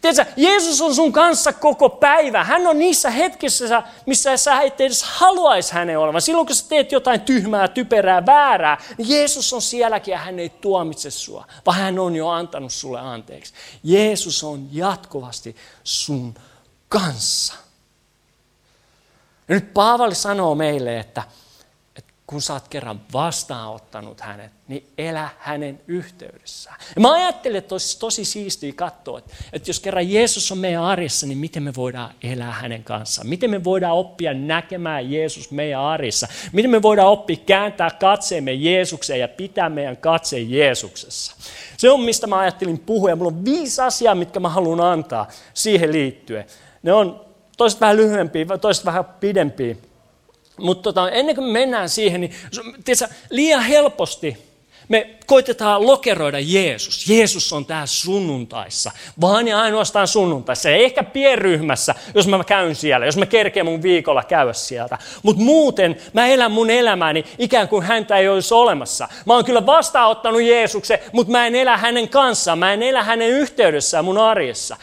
Tiedätkö, 0.00 0.32
Jeesus 0.36 0.80
on 0.80 0.94
sun 0.94 1.12
kanssa 1.12 1.52
koko 1.52 1.88
päivä. 1.88 2.44
Hän 2.44 2.66
on 2.66 2.78
niissä 2.78 3.10
hetkissä, 3.10 3.82
missä 4.06 4.36
sä 4.36 4.60
et 4.60 4.80
edes 4.80 5.02
haluaisi 5.02 5.72
hänen 5.72 5.98
olevan. 5.98 6.22
Silloin 6.22 6.46
kun 6.46 6.56
sä 6.56 6.68
teet 6.68 6.92
jotain 6.92 7.20
tyhmää, 7.20 7.68
typerää, 7.68 8.26
väärää, 8.26 8.78
niin 8.98 9.08
Jeesus 9.08 9.52
on 9.52 9.62
sielläkin 9.62 10.12
ja 10.12 10.18
hän 10.18 10.38
ei 10.38 10.48
tuomitse 10.48 11.10
sua, 11.10 11.46
vaan 11.66 11.78
hän 11.78 11.98
on 11.98 12.16
jo 12.16 12.28
antanut 12.28 12.72
sulle 12.72 13.00
anteeksi. 13.00 13.52
Jeesus 13.82 14.44
on 14.44 14.68
jatkuvasti 14.72 15.56
sun 15.84 16.34
kanssa. 16.88 17.54
Ja 19.48 19.54
nyt 19.54 19.74
Paavali 19.74 20.14
sanoo 20.14 20.54
meille, 20.54 20.98
että, 20.98 21.22
että 21.96 22.12
kun 22.26 22.42
sä 22.42 22.52
oot 22.52 22.68
kerran 22.68 23.00
vastaanottanut 23.12 24.20
hänet, 24.20 24.52
niin 24.68 24.88
elä 24.98 25.28
hänen 25.38 25.80
yhteydessään. 25.86 26.76
Ja 26.94 27.00
mä 27.00 27.12
ajattelin, 27.12 27.58
että 27.58 27.74
olisi 27.74 27.98
tosi 27.98 28.24
siistiä 28.24 28.72
katsoa, 28.72 29.18
että, 29.18 29.34
että 29.52 29.70
jos 29.70 29.80
kerran 29.80 30.10
Jeesus 30.10 30.52
on 30.52 30.58
meidän 30.58 30.82
arjessa, 30.82 31.26
niin 31.26 31.38
miten 31.38 31.62
me 31.62 31.74
voidaan 31.74 32.14
elää 32.22 32.52
hänen 32.52 32.84
kanssaan? 32.84 33.28
Miten 33.28 33.50
me 33.50 33.64
voidaan 33.64 33.96
oppia 33.96 34.34
näkemään 34.34 35.10
Jeesus 35.10 35.50
meidän 35.50 35.80
arjessa? 35.80 36.28
Miten 36.52 36.70
me 36.70 36.82
voidaan 36.82 37.08
oppia 37.08 37.36
kääntää 37.46 37.90
katseemme 37.90 38.52
Jeesukseen 38.52 39.20
ja 39.20 39.28
pitää 39.28 39.68
meidän 39.68 39.96
katseen 39.96 40.50
Jeesuksessa? 40.50 41.36
Se 41.76 41.90
on, 41.90 42.00
mistä 42.00 42.26
mä 42.26 42.38
ajattelin 42.38 42.78
puhua, 42.78 43.10
ja 43.10 43.16
mulla 43.16 43.30
on 43.30 43.44
viisi 43.44 43.80
asiaa, 43.80 44.14
mitkä 44.14 44.40
mä 44.40 44.48
haluan 44.48 44.80
antaa 44.80 45.28
siihen 45.54 45.92
liittyen. 45.92 46.46
Ne 46.82 46.92
on 46.92 47.24
toiset 47.56 47.80
vähän 47.80 47.96
lyhyempiä, 47.96 48.46
toiset 48.60 48.84
vähän 48.84 49.04
pidempiä. 49.04 49.76
Mutta 50.58 50.82
tota, 50.82 51.10
ennen 51.10 51.34
kuin 51.34 51.44
me 51.44 51.52
mennään 51.52 51.88
siihen, 51.88 52.20
niin 52.20 52.34
tiedätkö, 52.84 53.16
liian 53.30 53.62
helposti 53.62 54.48
me 54.88 55.17
koitetaan 55.28 55.86
lokeroida 55.86 56.38
Jeesus. 56.40 57.08
Jeesus 57.10 57.52
on 57.52 57.66
tää 57.66 57.86
sunnuntaissa, 57.86 58.90
vaan 59.20 59.48
ja 59.48 59.60
ainoastaan 59.60 60.08
sunnuntaissa. 60.08 60.70
Ei 60.70 60.84
ehkä 60.84 61.02
pienryhmässä, 61.02 61.94
jos 62.14 62.28
mä 62.28 62.44
käyn 62.44 62.74
siellä, 62.74 63.06
jos 63.06 63.16
mä 63.16 63.26
kerkeen 63.26 63.66
mun 63.66 63.82
viikolla 63.82 64.22
käydä 64.24 64.52
sieltä. 64.52 64.98
Mutta 65.22 65.42
muuten 65.42 65.96
mä 66.12 66.26
elän 66.26 66.52
mun 66.52 66.70
elämääni 66.70 67.24
ikään 67.38 67.68
kuin 67.68 67.84
häntä 67.84 68.16
ei 68.16 68.28
olisi 68.28 68.54
olemassa. 68.54 69.08
Mä 69.26 69.34
oon 69.34 69.44
kyllä 69.44 69.66
vastaanottanut 69.66 70.42
Jeesuksen, 70.42 70.98
mutta 71.12 71.32
mä 71.32 71.46
en 71.46 71.54
elä 71.54 71.76
hänen 71.76 72.08
kanssaan. 72.08 72.58
Mä 72.58 72.72
en 72.72 72.82
elä 72.82 73.02
hänen 73.02 73.28
yhteydessään 73.28 74.04
mun 74.04 74.18
arjessa. 74.18 74.76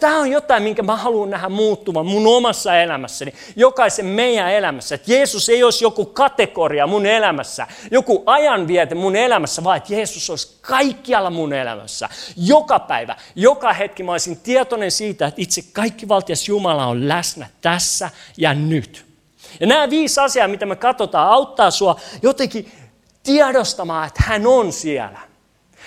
Tämä 0.00 0.18
on 0.18 0.30
jotain, 0.30 0.62
minkä 0.62 0.82
mä 0.82 0.96
haluan 0.96 1.30
nähdä 1.30 1.48
muuttuvan 1.48 2.06
mun 2.06 2.26
omassa 2.26 2.76
elämässäni, 2.80 3.34
jokaisen 3.56 4.06
meidän 4.06 4.52
elämässä. 4.52 4.94
Että 4.94 5.12
Jeesus 5.12 5.48
ei 5.48 5.64
olisi 5.64 5.84
joku 5.84 6.06
kategoria 6.06 6.86
mun 6.86 7.06
elämässä, 7.06 7.66
joku 7.90 8.22
ajanviete 8.26 8.94
mun 8.94 9.16
elämässä, 9.16 9.64
vaan 9.64 9.82
Jeesus 9.90 10.30
olisi 10.30 10.58
kaikkialla 10.60 11.30
mun 11.30 11.52
elämässä. 11.52 12.08
Joka 12.36 12.78
päivä, 12.78 13.16
joka 13.34 13.72
hetki 13.72 14.02
mä 14.02 14.12
olisin 14.12 14.36
tietoinen 14.36 14.90
siitä, 14.90 15.26
että 15.26 15.42
itse 15.42 15.62
kaikki 15.72 16.08
valtias 16.08 16.48
Jumala 16.48 16.86
on 16.86 17.08
läsnä 17.08 17.46
tässä 17.60 18.10
ja 18.36 18.54
nyt. 18.54 19.06
Ja 19.60 19.66
nämä 19.66 19.90
viisi 19.90 20.20
asiaa, 20.20 20.48
mitä 20.48 20.66
me 20.66 20.76
katsotaan, 20.76 21.28
auttaa 21.28 21.70
sua 21.70 22.00
jotenkin 22.22 22.72
tiedostamaan, 23.22 24.06
että 24.06 24.22
hän 24.26 24.46
on 24.46 24.72
siellä. 24.72 25.30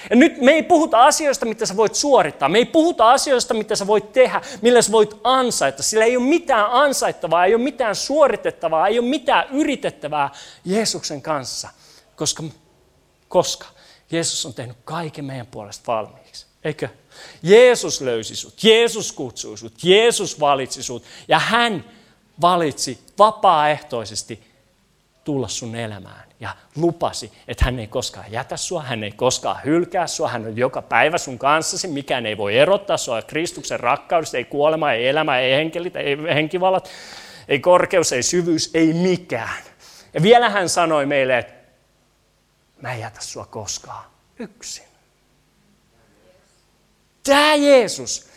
Ja 0.10 0.16
nyt 0.16 0.42
me 0.42 0.52
ei 0.52 0.64
puhuta 0.64 1.06
asioista, 1.06 1.46
mitä 1.46 1.66
sä 1.66 1.78
voit 1.78 1.96
suorittaa. 1.96 2.50
Me 2.50 2.58
ei 2.58 2.66
puhuta 2.66 3.12
asioista, 3.12 3.54
mitä 3.54 3.76
sä 3.76 3.88
voit 3.88 4.14
tehdä, 4.14 4.42
millä 4.62 4.82
sä 4.82 4.92
voit 4.92 5.18
ansaita. 5.24 5.84
Sillä 5.84 6.06
ei 6.06 6.18
ole 6.18 6.26
mitään 6.26 6.66
ansaittavaa, 6.72 7.46
ei 7.46 7.56
ole 7.56 7.64
mitään 7.64 7.96
suoritettavaa, 7.96 8.88
ei 8.88 9.00
ole 9.00 9.08
mitään 9.08 9.48
yritettävää 9.52 10.30
Jeesuksen 10.66 11.22
kanssa. 11.22 11.70
Koska, 12.16 12.44
koska 13.28 13.66
Jeesus 14.14 14.46
on 14.46 14.54
tehnyt 14.54 14.78
kaiken 14.84 15.26
meidän 15.26 15.48
puolesta 15.48 15.92
valmiiksi. 15.92 16.46
Eikö? 16.64 16.90
Jeesus 17.44 18.02
löysi 18.02 18.36
sut, 18.36 18.64
Jeesus 18.64 19.12
kutsui 19.12 19.58
sut, 19.58 19.74
Jeesus 19.84 20.40
valitsi 20.40 20.84
sut 20.84 21.04
ja 21.28 21.40
hän 21.40 21.86
valitsi 22.42 23.00
vapaaehtoisesti 23.20 24.44
tulla 25.24 25.48
sun 25.48 25.76
elämään 25.76 26.24
ja 26.40 26.56
lupasi, 26.76 27.32
että 27.48 27.66
hän 27.66 27.80
ei 27.80 27.88
koskaan 27.88 28.32
jätä 28.32 28.58
sua, 28.58 28.84
hän 28.84 29.04
ei 29.04 29.12
koskaan 29.12 29.60
hylkää 29.66 30.08
sua, 30.08 30.28
hän 30.28 30.46
on 30.46 30.58
joka 30.58 30.82
päivä 30.82 31.18
sun 31.18 31.40
kanssasi, 31.40 31.88
mikään 31.88 32.26
ei 32.26 32.38
voi 32.38 32.58
erottaa 32.58 32.98
sua 32.98 33.22
Kristuksen 33.22 33.80
rakkaudesta, 33.80 34.38
ei 34.38 34.46
kuolema, 34.46 34.92
ei 34.92 35.08
elämä, 35.08 35.40
ei 35.40 35.52
henkelit, 35.52 35.96
ei 35.96 36.18
henkivalat, 36.34 36.90
ei 37.48 37.60
korkeus, 37.60 38.14
ei 38.14 38.24
syvyys, 38.24 38.72
ei 38.74 38.94
mikään. 38.94 39.64
Ja 40.14 40.24
vielä 40.24 40.50
hän 40.50 40.70
sanoi 40.70 41.06
meille, 41.06 41.38
että 41.38 41.53
mä 42.84 42.94
en 42.94 43.00
jätä 43.00 43.22
sua 43.22 43.46
koskaan 43.46 44.06
yksin. 44.40 44.86
Tämä 47.24 47.56
Jeesus. 47.56 48.28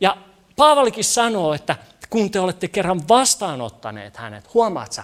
Ja 0.00 0.16
Paavalikin 0.56 1.04
sanoo, 1.04 1.54
että 1.54 1.76
kun 2.10 2.30
te 2.30 2.40
olette 2.40 2.68
kerran 2.68 3.08
vastaanottaneet 3.08 4.16
hänet, 4.16 4.54
huomaat 4.54 4.92
sä, 4.92 5.02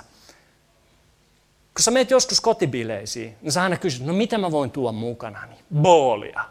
kun 1.74 1.82
sä 1.82 1.90
meet 1.90 2.10
joskus 2.10 2.40
kotibileisiin, 2.40 3.36
niin 3.42 3.52
sä 3.52 3.62
aina 3.62 3.76
kysyt, 3.76 4.06
no 4.06 4.12
mitä 4.12 4.38
mä 4.38 4.50
voin 4.50 4.70
tuoda 4.70 4.92
mukanani? 4.92 5.54
Boolia, 5.82 6.44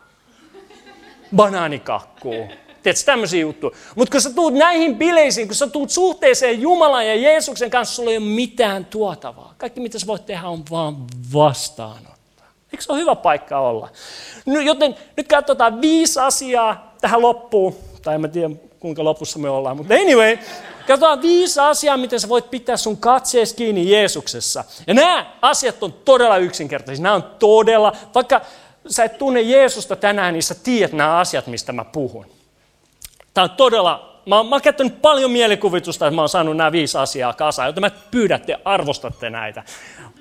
banaanikakkuu, 1.35 2.47
Tiedätkö, 2.83 3.05
tämmöisiä 3.05 3.41
juttuja. 3.41 3.77
Mutta 3.95 4.11
kun 4.11 4.21
sä 4.21 4.33
tuut 4.33 4.53
näihin 4.53 4.95
bileisiin, 4.95 5.47
kun 5.47 5.55
sä 5.55 5.67
tuut 5.67 5.89
suhteeseen 5.89 6.61
Jumalan 6.61 7.07
ja 7.07 7.15
Jeesuksen 7.15 7.69
kanssa, 7.69 7.95
sulla 7.95 8.11
ei 8.11 8.17
ole 8.17 8.25
mitään 8.25 8.85
tuotavaa. 8.85 9.53
Kaikki 9.57 9.79
mitä 9.79 9.99
sä 9.99 10.07
voit 10.07 10.25
tehdä 10.25 10.47
on 10.47 10.63
vaan 10.71 10.95
vastaanottaa. 11.33 12.10
Eikö 12.71 12.83
se 12.83 12.91
ole 12.91 12.99
hyvä 12.99 13.15
paikka 13.15 13.59
olla? 13.59 13.89
No, 14.45 14.59
joten 14.59 14.95
nyt 15.17 15.27
katsotaan 15.27 15.81
viisi 15.81 16.19
asiaa 16.19 16.95
tähän 17.01 17.21
loppuun. 17.21 17.75
Tai 18.01 18.15
en 18.15 18.31
tiedä, 18.31 18.49
kuinka 18.79 19.03
lopussa 19.03 19.39
me 19.39 19.49
ollaan, 19.49 19.77
mutta 19.77 19.93
anyway. 19.93 20.37
Katsotaan 20.87 21.21
viisi 21.21 21.59
asiaa, 21.59 21.97
miten 21.97 22.19
sä 22.19 22.29
voit 22.29 22.51
pitää 22.51 22.77
sun 22.77 22.97
katseesi 22.97 23.55
kiinni 23.55 23.91
Jeesuksessa. 23.91 24.63
Ja 24.87 24.93
nämä 24.93 25.31
asiat 25.41 25.83
on 25.83 25.93
todella 25.93 26.37
yksinkertaisia. 26.37 27.03
Nämä 27.03 27.15
on 27.15 27.23
todella, 27.39 27.95
vaikka 28.15 28.41
sä 28.87 29.03
et 29.03 29.17
tunne 29.17 29.41
Jeesusta 29.41 29.95
tänään, 29.95 30.33
niin 30.33 30.43
sä 30.43 30.55
tiedät 30.55 30.93
nämä 30.93 31.17
asiat, 31.17 31.47
mistä 31.47 31.71
mä 31.71 31.85
puhun. 31.85 32.25
Tämä 33.33 33.43
on 33.43 33.49
todella, 33.49 34.10
mä, 34.25 34.43
mä 34.43 34.55
oon 34.55 34.61
käyttänyt 34.61 35.01
paljon 35.01 35.31
mielikuvitusta, 35.31 36.07
että 36.07 36.15
mä 36.15 36.21
oon 36.21 36.29
saanut 36.29 36.57
nämä 36.57 36.71
viisi 36.71 36.97
asiaa 36.97 37.33
kasaan, 37.33 37.67
joten 37.67 37.81
mä 37.81 37.91
pyydätte, 38.11 38.57
arvostatte 38.65 39.29
näitä. 39.29 39.63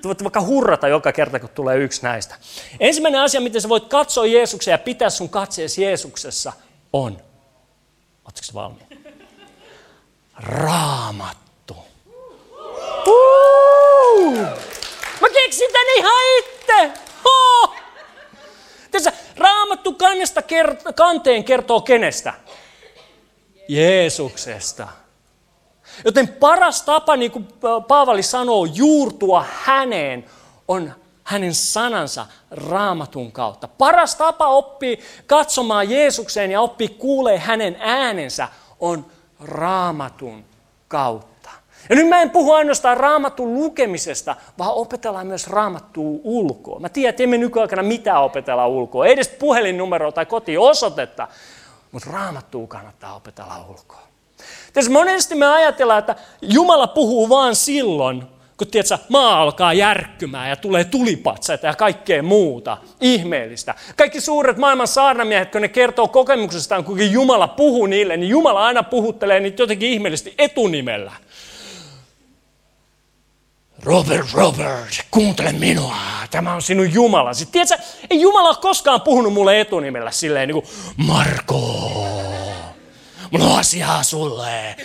Voitte 0.03 0.23
vaikka 0.23 0.41
hurrata 0.41 0.87
joka 0.87 1.11
kerta, 1.11 1.39
kun 1.39 1.49
tulee 1.49 1.77
yksi 1.77 2.03
näistä. 2.03 2.35
Ensimmäinen 2.79 3.21
asia, 3.21 3.41
miten 3.41 3.61
sä 3.61 3.69
voit 3.69 3.87
katsoa 3.87 4.25
Jeesuksen 4.25 4.71
ja 4.71 4.77
pitää 4.77 5.09
sun 5.09 5.29
katseesi 5.29 5.83
Jeesuksessa, 5.83 6.53
on. 6.93 7.17
Oletko 8.25 8.41
valmiin? 8.53 8.91
raamattu. 10.41 11.75
Uh! 13.07 14.37
Mä 15.21 15.29
keksin 15.33 15.69
tän 15.73 15.97
ihan 15.97 16.21
itse! 16.37 16.91
Oh! 17.25 17.75
Tässä 18.91 19.13
raamattu 19.37 19.93
kannesta 19.93 20.41
kert- 20.41 20.93
kanteen 20.95 21.43
kertoo 21.43 21.81
kenestä? 21.81 22.33
Jeesuksesta. 23.71 24.87
Joten 26.05 26.27
paras 26.27 26.81
tapa, 26.81 27.15
niin 27.15 27.31
kuin 27.31 27.47
Paavali 27.87 28.23
sanoo, 28.23 28.65
juurtua 28.65 29.45
häneen 29.63 30.25
on 30.67 30.93
hänen 31.23 31.53
sanansa 31.53 32.25
raamatun 32.51 33.31
kautta. 33.31 33.67
Paras 33.67 34.15
tapa 34.15 34.47
oppia 34.47 34.97
katsomaan 35.27 35.89
Jeesukseen 35.89 36.51
ja 36.51 36.61
oppia 36.61 36.89
kuulee 36.97 37.37
hänen 37.37 37.77
äänensä 37.79 38.47
on 38.79 39.05
raamatun 39.43 40.43
kautta. 40.87 41.49
Ja 41.89 41.95
nyt 41.95 42.07
mä 42.07 42.21
en 42.21 42.29
puhu 42.29 42.51
ainoastaan 42.51 42.97
raamatun 42.97 43.53
lukemisesta, 43.53 44.35
vaan 44.57 44.73
opetellaan 44.73 45.27
myös 45.27 45.47
raamattua 45.47 46.19
ulkoa. 46.23 46.79
Mä 46.79 46.89
tiedän, 46.89 47.09
että 47.09 47.23
emme 47.23 47.37
nykyaikana 47.37 47.83
mitään 47.83 48.23
opetella 48.23 48.67
ulkoa, 48.67 49.05
ei 49.05 49.13
edes 49.13 49.27
puhelinnumeroa 49.29 50.11
tai 50.11 50.25
kotiosoitetta, 50.25 51.27
mutta 51.91 52.09
raamattua 52.11 52.67
kannattaa 52.67 53.15
opetella 53.15 53.65
ulkoa. 53.69 54.01
Tässä 54.73 54.91
monesti 54.91 55.35
me 55.35 55.45
ajatellaan, 55.45 55.99
että 55.99 56.15
Jumala 56.41 56.87
puhuu 56.87 57.29
vaan 57.29 57.55
silloin, 57.55 58.23
kun 58.57 58.67
tiedätkö, 58.67 58.97
maa 59.09 59.41
alkaa 59.41 59.73
järkkymään 59.73 60.49
ja 60.49 60.55
tulee 60.55 60.83
tulipatsaita 60.83 61.67
ja 61.67 61.75
kaikkea 61.75 62.23
muuta 62.23 62.77
ihmeellistä. 63.01 63.75
Kaikki 63.97 64.21
suuret 64.21 64.57
maailman 64.57 64.87
saarnamiehet, 64.87 65.51
kun 65.51 65.61
ne 65.61 65.67
kertoo 65.67 66.07
kokemuksestaan, 66.07 66.83
kuinka 66.83 67.03
Jumala 67.03 67.47
puhuu 67.47 67.85
niille, 67.85 68.17
niin 68.17 68.29
Jumala 68.29 68.65
aina 68.65 68.83
puhuttelee 68.83 69.39
niitä 69.39 69.63
jotenkin 69.63 69.89
ihmeellisesti 69.89 70.33
etunimellä. 70.37 71.11
Robert, 73.83 74.33
Robert, 74.33 75.01
kuuntele 75.11 75.51
minua, 75.51 75.95
tämä 76.31 76.53
on 76.53 76.61
sinun 76.61 76.93
Jumalasi. 76.93 77.45
Tiedätkö, 77.45 77.77
ei 78.09 78.21
Jumala 78.21 78.49
ole 78.49 78.57
koskaan 78.61 79.01
puhunut 79.01 79.33
mulle 79.33 79.61
etunimellä 79.61 80.11
silleen 80.11 80.47
niin 80.47 80.61
kuin 80.63 80.65
Marko 80.97 81.61
mulla 83.31 83.45
on 83.45 83.59
asiaa 83.59 84.03
sulle. 84.03 84.75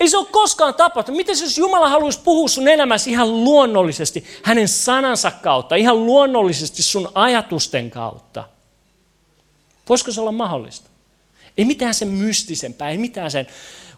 Ei 0.00 0.08
se 0.08 0.16
ole 0.16 0.26
koskaan 0.30 0.74
tapahtunut. 0.74 1.16
Miten 1.16 1.36
jos 1.40 1.58
Jumala 1.58 1.88
haluaisi 1.88 2.20
puhua 2.24 2.48
sun 2.48 2.68
elämässä 2.68 3.10
ihan 3.10 3.44
luonnollisesti, 3.44 4.24
hänen 4.42 4.68
sanansa 4.68 5.30
kautta, 5.30 5.74
ihan 5.74 6.06
luonnollisesti 6.06 6.82
sun 6.82 7.10
ajatusten 7.14 7.90
kautta? 7.90 8.44
Voisiko 9.88 10.12
se 10.12 10.20
olla 10.20 10.32
mahdollista? 10.32 10.90
Ei 11.58 11.64
mitään 11.64 11.94
sen 11.94 12.08
mystisempää, 12.08 12.90
ei 12.90 12.98
mitään 12.98 13.30
sen 13.30 13.46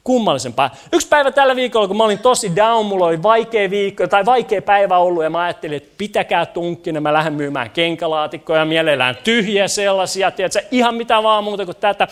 kummallisempaa. 0.05 0.71
Yksi 0.93 1.09
päivä 1.09 1.33
tällä 1.33 1.57
viikolla, 1.57 1.89
kun 1.89 1.97
mä 1.97 2.05
olin 2.05 2.19
tosi 2.19 2.57
down, 2.57 2.87
mulla 2.87 3.07
oli 3.07 3.23
vaikea 3.23 3.71
viikko 3.71 4.07
tai 4.07 4.25
vaikea 4.25 4.63
päivä 4.63 4.99
ollut 4.99 5.23
ja 5.23 5.31
mä 5.31 5.43
ajattelin, 5.43 5.77
että 5.77 5.95
pitäkää 5.99 6.47
tunkkina, 6.47 7.01
mä 7.01 7.13
lähden 7.13 7.33
myymään 7.33 7.71
kenkälaatikkoja, 7.71 8.65
mielellään 8.65 9.17
tyhjiä 9.25 9.69
sellaisia, 9.69 10.31
tiedätkö, 10.31 10.63
ihan 10.71 10.95
mitä 10.95 11.23
vaan 11.23 11.45
muuta 11.45 11.65
kuin 11.65 11.77
tätä. 11.77 12.09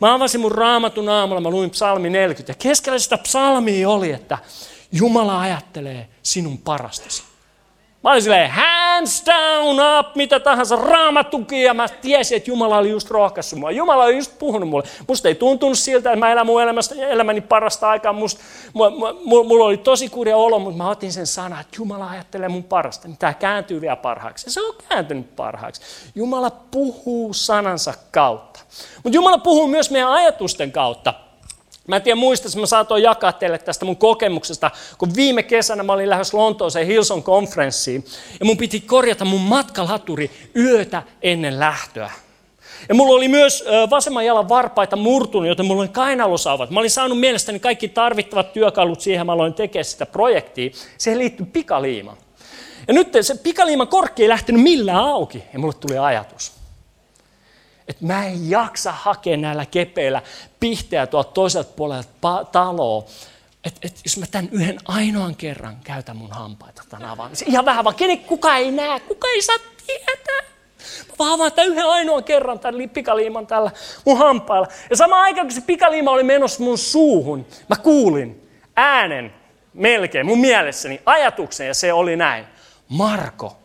Mä 0.00 0.14
avasin 0.14 0.40
mun 0.40 0.52
raamatun 0.52 1.08
aamulla, 1.08 1.40
mä 1.40 1.50
luin 1.50 1.70
psalmi 1.70 2.10
40 2.10 2.50
ja 2.50 2.56
keskellä 2.58 2.98
sitä 2.98 3.18
psalmia 3.18 3.88
oli, 3.88 4.12
että 4.12 4.38
Jumala 4.92 5.40
ajattelee 5.40 6.08
sinun 6.22 6.58
parastasi. 6.58 7.29
Mä 8.02 8.10
olin 8.10 8.22
silleen, 8.22 8.50
hands 8.50 9.24
down 9.26 9.76
up, 9.98 10.16
mitä 10.16 10.40
tahansa, 10.40 10.76
raamattukin, 10.76 11.62
ja 11.62 11.74
mä 11.74 11.88
tiesin, 11.88 12.36
että 12.36 12.50
Jumala 12.50 12.78
oli 12.78 12.90
just 12.90 13.10
rohkaissut 13.10 13.58
mua. 13.58 13.70
Jumala 13.70 14.04
oli 14.04 14.16
just 14.16 14.38
puhunut 14.38 14.68
mulle. 14.68 14.88
Musta 15.08 15.28
ei 15.28 15.34
tuntunut 15.34 15.78
siltä, 15.78 16.10
että 16.10 16.18
mä 16.18 16.32
elän 16.32 16.46
mun 16.46 16.62
elämästä, 16.62 16.94
elämäni 16.94 17.40
parasta 17.40 17.90
aikaa. 17.90 18.12
Musta, 18.12 18.40
mulla, 18.72 19.44
mulla 19.44 19.64
oli 19.64 19.76
tosi 19.76 20.08
kurja 20.08 20.36
olo, 20.36 20.58
mutta 20.58 20.78
mä 20.78 20.90
otin 20.90 21.12
sen 21.12 21.26
sanan, 21.26 21.60
että 21.60 21.76
Jumala 21.78 22.10
ajattelee 22.10 22.48
mun 22.48 22.64
parasta. 22.64 23.08
Niin 23.08 23.18
tämä 23.18 23.34
kääntyy 23.34 23.80
vielä 23.80 23.96
parhaaksi. 23.96 24.46
Ja 24.46 24.52
se 24.52 24.60
on 24.60 24.74
kääntynyt 24.88 25.36
parhaaksi. 25.36 25.82
Jumala 26.14 26.50
puhuu 26.50 27.34
sanansa 27.34 27.94
kautta. 28.10 28.60
Mutta 29.02 29.16
Jumala 29.16 29.38
puhuu 29.38 29.66
myös 29.66 29.90
meidän 29.90 30.10
ajatusten 30.10 30.72
kautta. 30.72 31.14
Mä 31.90 31.96
en 31.96 32.02
tiedä 32.02 32.16
muista, 32.16 32.60
mä 32.60 32.66
saatoin 32.66 33.02
jakaa 33.02 33.32
teille 33.32 33.58
tästä 33.58 33.84
mun 33.84 33.96
kokemuksesta, 33.96 34.70
kun 34.98 35.14
viime 35.16 35.42
kesänä 35.42 35.82
mä 35.82 35.92
olin 35.92 36.10
lähes 36.10 36.34
Lontooseen 36.34 36.86
Hilson 36.86 37.22
konferenssiin, 37.22 38.04
ja 38.40 38.46
mun 38.46 38.56
piti 38.56 38.80
korjata 38.80 39.24
mun 39.24 39.40
matkalaturi 39.40 40.30
yötä 40.56 41.02
ennen 41.22 41.60
lähtöä. 41.60 42.10
Ja 42.88 42.94
mulla 42.94 43.16
oli 43.16 43.28
myös 43.28 43.64
vasemman 43.90 44.26
jalan 44.26 44.48
varpaita 44.48 44.96
murtunut, 44.96 45.48
joten 45.48 45.66
mulla 45.66 45.80
oli 45.80 45.88
kainalosauvat. 45.88 46.70
Mä 46.70 46.80
olin 46.80 46.90
saanut 46.90 47.20
mielestäni 47.20 47.60
kaikki 47.60 47.88
tarvittavat 47.88 48.52
työkalut 48.52 49.00
siihen, 49.00 49.26
mä 49.26 49.32
aloin 49.32 49.54
tekemään 49.54 49.84
sitä 49.84 50.06
projektia. 50.06 50.70
Siihen 50.98 51.18
liittyy 51.18 51.46
pikaliima. 51.46 52.16
Ja 52.88 52.94
nyt 52.94 53.08
se 53.20 53.34
pikaliiman 53.34 53.88
korkki 53.88 54.22
ei 54.22 54.28
lähtenyt 54.28 54.62
millään 54.62 55.04
auki, 55.04 55.42
ja 55.52 55.58
mulle 55.58 55.74
tuli 55.80 55.98
ajatus 55.98 56.59
että 57.90 58.06
mä 58.06 58.26
en 58.26 58.50
jaksa 58.50 58.92
hakea 58.92 59.36
näillä 59.36 59.66
kepeillä 59.66 60.22
pihteä 60.60 61.06
tuolta 61.06 61.30
toiselta 61.32 61.72
puolelta 61.76 62.44
taloa. 62.52 63.04
Että 63.64 63.80
et, 63.82 64.00
jos 64.04 64.18
mä 64.18 64.26
tämän 64.30 64.48
yhden 64.52 64.78
ainoan 64.84 65.36
kerran 65.36 65.76
käytän 65.84 66.16
mun 66.16 66.30
hampaita 66.30 66.82
tämän 66.88 67.08
avaamisen. 67.08 67.48
Ihan 67.48 67.64
vähän 67.64 67.84
vaan, 67.84 67.96
kenen 67.96 68.18
kuka 68.18 68.56
ei 68.56 68.70
näe, 68.70 69.00
kuka 69.00 69.28
ei 69.28 69.42
saa 69.42 69.56
tietää. 69.86 70.40
Mä 71.08 71.14
vaan 71.18 71.32
avaan 71.32 71.52
tämän 71.52 71.70
yhden 71.70 71.86
ainoan 71.86 72.24
kerran 72.24 72.58
tämän 72.58 72.90
pikaliiman 72.90 73.46
tällä 73.46 73.70
mun 74.04 74.18
hampailla. 74.18 74.66
Ja 74.90 74.96
samaan 74.96 75.22
aikaan, 75.22 75.46
kun 75.46 75.54
se 75.54 75.60
pikaliima 75.60 76.10
oli 76.10 76.22
menossa 76.22 76.62
mun 76.62 76.78
suuhun, 76.78 77.46
mä 77.68 77.76
kuulin 77.76 78.48
äänen 78.76 79.34
melkein 79.74 80.26
mun 80.26 80.38
mielessäni 80.38 81.00
ajatuksen 81.06 81.66
ja 81.66 81.74
se 81.74 81.92
oli 81.92 82.16
näin. 82.16 82.46
Marko, 82.88 83.59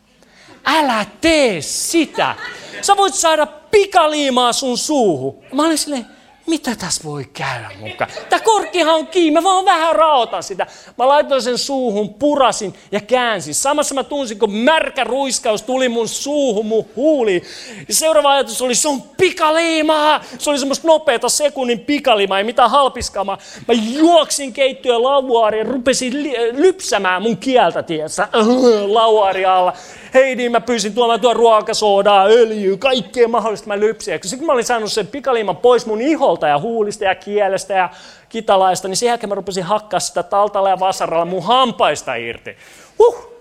älä 0.65 1.06
tee 1.21 1.62
sitä. 1.62 2.36
Sä 2.82 2.97
voit 2.97 3.13
saada 3.13 3.45
pikaliimaa 3.45 4.54
sun 4.54 4.78
suuhun. 4.78 5.43
Mä 5.54 5.65
olin 5.65 5.78
silleen, 5.78 6.06
mitä 6.47 6.75
tässä 6.75 7.04
voi 7.04 7.25
käydä 7.34 7.71
mukaan? 7.80 8.12
Tämä 8.30 8.39
korkkihan 8.39 8.95
on 8.95 9.08
kiinni, 9.08 9.39
mä 9.41 9.43
vaan 9.43 9.65
vähän 9.65 9.95
raotan 9.95 10.43
sitä. 10.43 10.67
Mä 10.97 11.08
laitoin 11.08 11.41
sen 11.41 11.58
suuhun, 11.58 12.13
purasin 12.13 12.73
ja 12.91 13.01
käänsin. 13.01 13.56
Samassa 13.56 13.95
mä 13.95 14.04
tunsin, 14.04 14.39
kun 14.39 14.54
märkä 14.54 15.04
ruiskaus 15.04 15.62
tuli 15.62 15.89
mun 15.89 16.08
suuhun, 16.08 16.65
mun 16.65 16.86
huuliin. 16.95 17.43
Ja 17.88 17.93
seuraava 17.93 18.32
ajatus 18.32 18.62
oli, 18.62 18.75
se 18.75 18.89
on 18.89 19.01
pikaliimaa. 19.01 20.23
Se 20.38 20.49
oli 20.49 20.60
semmoista 20.60 20.88
nopeata 20.88 21.30
sekunnin 21.30 21.80
pikaliimaa, 21.80 22.38
ei 22.38 22.43
mitään 22.43 22.71
halpiskaamaa. 22.71 23.38
Mä 23.67 23.73
juoksin 23.73 24.54
keittiön 24.54 25.04
lauaariin 25.04 25.67
ja 25.67 25.73
rupesin 25.73 26.13
lypsämään 26.51 27.21
mun 27.21 27.38
kieltä, 27.38 27.84
tiedätkö, 27.84 28.28
lauaari 28.97 29.45
alla. 29.45 29.73
Heidi, 30.15 30.36
niin 30.36 30.51
mä 30.51 30.62
pyysin 30.62 30.95
tuomaan 30.95 31.21
tuo 31.21 31.34
ruokasoodaa, 31.34 32.25
öljyä, 32.25 32.78
kaikkea 32.78 33.28
mahdollista 33.28 33.67
mä 33.67 33.80
lypsin. 33.80 34.19
Sitten 34.21 34.39
kun 34.39 34.45
mä 34.45 34.54
olin 34.54 34.65
saanut 34.65 34.91
sen 34.91 35.08
pikaliiman 35.08 35.58
pois 35.58 35.86
mun 35.86 36.01
iholta 36.01 36.47
ja 36.47 36.60
huulista 36.60 37.04
ja 37.04 37.15
kielestä 37.15 37.73
ja 37.73 37.89
kitalaista, 38.30 38.88
niin 38.88 38.97
sen 38.97 39.08
jälkeen 39.08 39.30
mä 39.30 39.36
rupesin 39.36 39.63
hakkaa 39.63 39.99
sitä 39.99 40.23
taltalla 40.23 40.69
ja 40.69 40.80
vasaralla 40.80 41.25
mun 41.25 41.43
hampaista 41.43 42.15
irti. 42.15 42.58
Huh. 42.99 43.36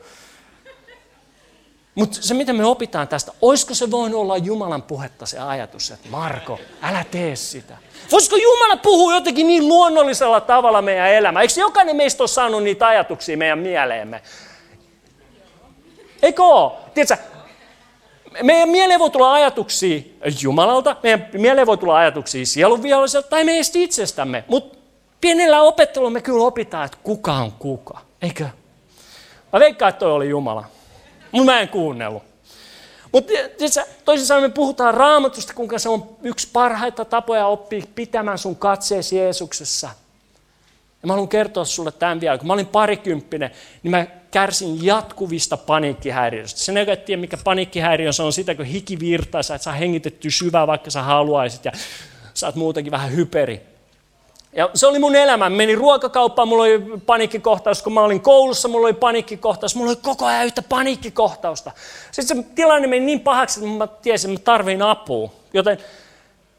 Mutta 1.95 2.19
se, 2.21 2.35
mitä 2.35 2.53
me 2.53 2.65
opitaan 2.65 3.09
tästä, 3.09 3.33
olisiko 3.43 3.75
se 3.75 3.91
voinut 3.91 4.21
olla 4.21 4.37
Jumalan 4.37 4.83
puhetta 4.83 5.27
se 5.27 5.39
ajatus, 5.39 5.91
että 5.91 6.09
Marko, 6.09 6.59
älä 6.83 7.05
tee 7.11 7.37
sitä. 7.37 7.77
Voisiko 8.13 8.37
Jumala 8.37 8.77
puhua 8.77 9.15
jotenkin 9.15 9.47
niin 9.47 9.69
luonnollisella 9.69 10.41
tavalla 10.41 10.83
meidän 10.83 11.11
elämään? 11.11 11.43
Eikö 11.43 11.61
jokainen 11.61 11.97
meistä 11.97 12.23
ole 12.23 12.29
saanut 12.29 12.63
niitä 12.63 12.87
ajatuksia 12.87 13.37
meidän 13.37 13.59
mieleemme? 13.59 14.23
Eikö? 16.25 16.43
Tiedätkö, 16.95 17.25
meidän 18.43 18.69
mieleen 18.69 19.01
voi 19.01 19.11
tulla 19.11 19.33
ajatuksia 19.33 20.01
Jumalalta, 20.43 20.97
meidän 21.03 21.29
mieleen 21.33 21.67
voi 21.67 21.79
tulla 21.79 21.97
ajatuksia 21.97 22.47
sielunviholliselta 22.47 23.29
tai 23.29 23.45
meistä 23.45 23.79
itsestämme, 23.79 24.45
mutta 24.49 24.79
pienellä 25.21 25.63
opettelulla 25.63 26.11
me 26.11 26.21
kyllä 26.21 26.45
opitaan, 26.45 26.85
että 26.85 26.99
kuka 27.03 27.33
on 27.33 27.53
kuka, 27.53 28.01
eikö? 28.23 28.49
Mä 29.53 29.61
veikkaan, 29.61 29.89
että 29.91 29.99
toi 29.99 30.13
oli 30.13 30.29
Jumala, 30.29 30.65
mutta 31.33 31.53
mä 31.53 31.61
en 31.61 31.69
kuunnellut. 31.69 32.23
Mutta 33.13 33.33
toisin 34.05 34.27
sanoen 34.27 34.51
me 34.51 34.55
puhutaan 34.55 34.95
raamatusta, 34.95 35.55
kuinka 35.55 35.79
se 35.79 35.89
on 35.89 36.17
yksi 36.23 36.49
parhaita 36.53 37.05
tapoja 37.05 37.47
oppia 37.47 37.85
pitämään 37.95 38.39
sun 38.39 38.57
katseesi 38.57 39.17
Jeesuksessa. 39.17 39.91
Ja 41.03 41.07
mä 41.07 41.13
haluan 41.13 41.29
kertoa 41.29 41.65
sulle 41.65 41.93
tämän 41.93 42.21
vielä. 42.21 42.39
Kun 42.39 42.47
mä 42.47 42.53
olin 42.53 42.67
parikymppinen, 42.67 43.51
niin 43.83 43.91
mä 43.91 44.07
kärsin 44.35 44.85
jatkuvista 44.85 45.57
paniikkihäiriöistä. 45.57 46.61
Sen 46.61 46.77
ei 46.77 46.97
tiedä, 46.97 47.21
mikä 47.21 47.37
paniikkihäiriö 47.45 48.09
on, 48.09 48.15
se 48.15 48.23
on 48.23 48.33
sitä, 48.33 48.55
kun 48.55 48.65
hiki 48.65 49.01
virtaa, 49.01 49.43
sä 49.43 49.55
et 49.55 49.63
saa 49.63 49.73
hengitettyä 49.73 50.31
syvää, 50.31 50.67
vaikka 50.67 50.91
sä 50.91 51.03
haluaisit, 51.03 51.65
ja 51.65 51.73
sä 52.35 52.47
oot 52.47 52.55
muutenkin 52.55 52.91
vähän 52.91 53.17
hyperi. 53.17 53.61
Ja 54.53 54.71
se 54.75 54.87
oli 54.87 54.99
mun 54.99 55.17
elämä. 55.17 55.51
Menin 55.51 55.79
ruokakauppaan, 55.79 56.49
mulla 56.49 56.63
oli 56.63 57.01
paniikkikohtaus. 57.07 57.83
Kun 57.83 57.93
mä 57.93 58.01
olin 58.01 58.21
koulussa, 58.21 58.69
mulla 58.69 58.87
oli 58.87 58.95
paniikkikohtaus. 58.95 59.77
Mulla 59.77 59.91
oli 59.91 59.99
koko 60.03 60.27
ajan 60.27 60.47
yhtä 60.47 60.63
paniikkikohtausta. 60.63 61.73
Sitten 62.11 62.37
se 62.37 62.45
tilanne 62.55 62.89
meni 62.89 63.07
niin 63.07 63.21
pahaksi, 63.21 63.61
että 63.61 63.79
mä 63.79 63.87
tiesin, 63.87 64.31
että 64.31 64.41
mä 64.41 64.45
tarvin 64.45 64.83
apua. 64.83 65.31
Joten 65.53 65.79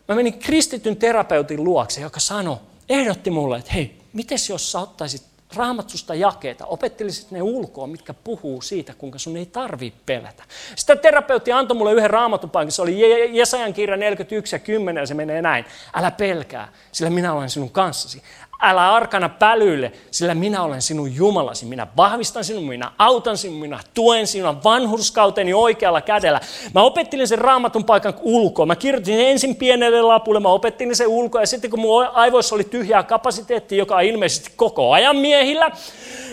mä 0.07 0.15
menin 0.15 0.39
kristityn 0.39 0.95
terapeutin 0.95 1.63
luokse, 1.63 2.01
joka 2.01 2.19
sanoi, 2.19 2.57
ehdotti 2.89 3.31
mulle, 3.31 3.57
että 3.57 3.73
hei, 3.73 3.97
miten 4.13 4.37
jos 4.49 4.71
sä 4.71 4.79
ottaisit 4.79 5.34
raamatsusta 5.55 6.15
jakeita, 6.15 6.65
opettelisit 6.65 7.31
ne 7.31 7.41
ulkoa, 7.41 7.87
mitkä 7.87 8.13
puhuu 8.13 8.61
siitä, 8.61 8.93
kuinka 8.97 9.19
sun 9.19 9.37
ei 9.37 9.45
tarvi 9.45 9.93
pelätä. 10.05 10.43
Sitä 10.75 10.95
terapeutti 10.95 11.51
antoi 11.51 11.77
mulle 11.77 11.93
yhden 11.93 12.09
raamatupaikan, 12.09 12.71
se 12.71 12.81
oli 12.81 13.37
Jesajan 13.37 13.73
kirja 13.73 13.97
41 13.97 14.55
ja 14.55 14.59
10 14.59 15.01
ja 15.01 15.07
se 15.07 15.13
menee 15.13 15.41
näin. 15.41 15.65
Älä 15.93 16.11
pelkää, 16.11 16.67
sillä 16.91 17.09
minä 17.09 17.33
olen 17.33 17.49
sinun 17.49 17.69
kanssasi. 17.69 18.21
Älä 18.61 18.93
arkana 18.93 19.29
pälyille, 19.29 19.91
sillä 20.11 20.35
minä 20.35 20.63
olen 20.63 20.81
sinun 20.81 21.15
Jumalasi. 21.15 21.65
Minä 21.65 21.87
vahvistan 21.97 22.43
sinun, 22.43 22.63
minä 22.63 22.91
autan 22.97 23.37
sinun, 23.37 23.59
minä 23.59 23.79
tuen 23.93 24.27
sinun 24.27 24.63
vanhurskauteni 24.63 25.53
oikealla 25.53 26.01
kädellä. 26.01 26.41
Mä 26.73 26.81
opettelin 26.81 27.27
sen 27.27 27.39
raamatun 27.39 27.83
paikan 27.83 28.13
ulkoa. 28.21 28.65
Mä 28.65 28.75
kirjoitin 28.75 29.19
ensin 29.19 29.55
pienelle 29.55 30.01
lapulle, 30.01 30.39
mä 30.39 30.49
opettelin 30.49 30.95
sen 30.95 31.07
ulkoa. 31.07 31.41
Ja 31.41 31.47
sitten 31.47 31.69
kun 31.69 31.79
mun 31.79 32.07
aivoissa 32.07 32.55
oli 32.55 32.63
tyhjää 32.63 33.03
kapasiteettia, 33.03 33.77
joka 33.77 33.95
on 33.95 34.03
ilmeisesti 34.03 34.51
koko 34.55 34.91
ajan 34.91 35.15
miehillä, 35.15 35.71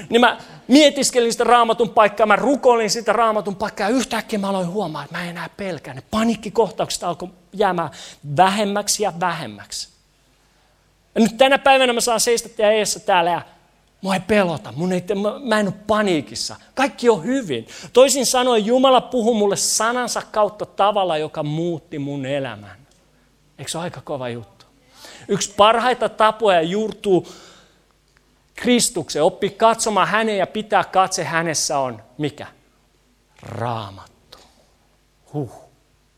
niin 0.09 0.21
mä 0.21 0.39
mietiskelin 0.69 1.33
sitä 1.33 1.45
raamatun 1.45 1.91
paikkaa, 1.91 2.27
mä 2.27 2.37
rukoilin 2.37 2.91
sitä 2.91 3.13
raamatun 3.13 3.57
paikkaa 3.57 3.89
ja 3.89 3.97
yhtäkkiä 3.97 4.39
mä 4.39 4.49
aloin 4.49 4.69
huomaa, 4.69 5.05
että 5.05 5.17
mä 5.17 5.23
en 5.23 5.31
enää 5.31 5.51
pelkää. 5.57 5.95
Ne 5.95 6.03
paniikkikohtaukset 6.11 7.05
alkoi 7.05 7.29
jäämään 7.53 7.91
vähemmäksi 8.37 9.03
ja 9.03 9.13
vähemmäksi. 9.21 9.93
Ja 11.15 11.21
nyt 11.21 11.37
tänä 11.39 11.59
päivänä 11.59 11.93
mä 11.93 12.01
saan 12.01 12.21
seistä 12.21 12.49
teidän 12.49 12.75
eessä 12.75 13.01
täällä 13.01 13.31
ja 13.31 13.43
mua 14.01 14.15
ei 14.15 14.21
pelota, 14.21 14.73
mun 14.77 14.93
ei, 14.93 15.05
mä, 15.45 15.61
en 15.61 15.67
ole 15.67 15.75
paniikissa. 15.87 16.57
Kaikki 16.75 17.09
on 17.09 17.25
hyvin. 17.25 17.69
Toisin 17.93 18.27
sanoen 18.27 18.67
Jumala 18.67 19.01
puhui 19.01 19.35
mulle 19.35 19.57
sanansa 19.57 20.23
kautta 20.33 20.67
tavalla, 20.67 21.19
joka 21.19 21.43
muutti 21.43 21.99
mun 21.99 22.27
elämän. 22.27 22.77
Eikö 23.59 23.71
se 23.71 23.79
ole 23.79 23.85
aika 23.85 24.01
kova 24.01 24.29
juttu? 24.29 24.67
Yksi 25.29 25.55
parhaita 25.57 26.09
tapoja 26.09 26.63
juurtuu 26.63 27.29
Kristukseen, 28.55 29.23
oppi 29.23 29.51
katsomaan 29.51 30.09
häneen 30.09 30.39
ja 30.39 30.47
pitää 30.47 30.85
katse 30.85 31.25
hänessä 31.25 31.79
on 31.79 32.03
mikä? 32.19 32.47
Raamattu. 33.43 34.39
Huh. 35.33 35.62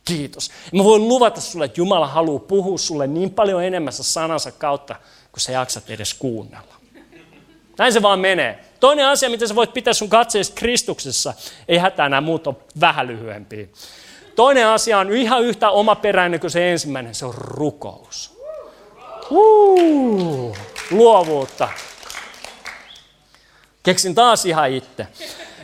Kiitos. 0.05 0.51
Mä 0.73 0.85
voin 0.85 1.09
luvata 1.09 1.41
sulle, 1.41 1.65
että 1.65 1.81
Jumala 1.81 2.07
haluaa 2.07 2.39
puhua 2.39 2.79
sulle 2.79 3.07
niin 3.07 3.31
paljon 3.31 3.65
enemmän 3.65 3.93
sanansa 3.93 4.53
kautta, 4.53 4.95
kun 5.33 5.41
sä 5.41 5.53
jaksat 5.53 5.91
edes 5.91 6.15
kuunnella. 6.15 6.75
Näin 7.79 7.93
se 7.93 8.03
vaan 8.03 8.21
menee. 8.21 8.65
Toinen 8.81 9.07
asia, 9.07 9.31
miten 9.31 9.49
sä 9.49 9.55
voit 9.55 9.73
pitää 9.73 9.93
sun 9.93 10.09
katseesi 10.09 10.53
Kristuksessa, 10.53 11.35
ei 11.69 11.79
hätää, 11.79 12.09
nämä 12.09 12.21
muut 12.21 12.47
on 12.47 12.57
vähän 12.81 13.07
lyhyempiä. 13.07 13.67
Toinen 14.37 14.67
asia 14.67 14.99
on 14.99 15.13
ihan 15.13 15.43
yhtä 15.43 15.71
omaperäinen 15.71 16.41
kuin 16.41 16.51
se 16.51 16.73
ensimmäinen, 16.73 17.15
se 17.15 17.27
on 17.27 17.35
rukous. 17.35 18.39
Uh, 19.31 20.57
luovuutta. 20.91 21.69
Keksin 23.83 24.15
taas 24.15 24.47
ihan 24.47 24.71
itse. 24.71 25.07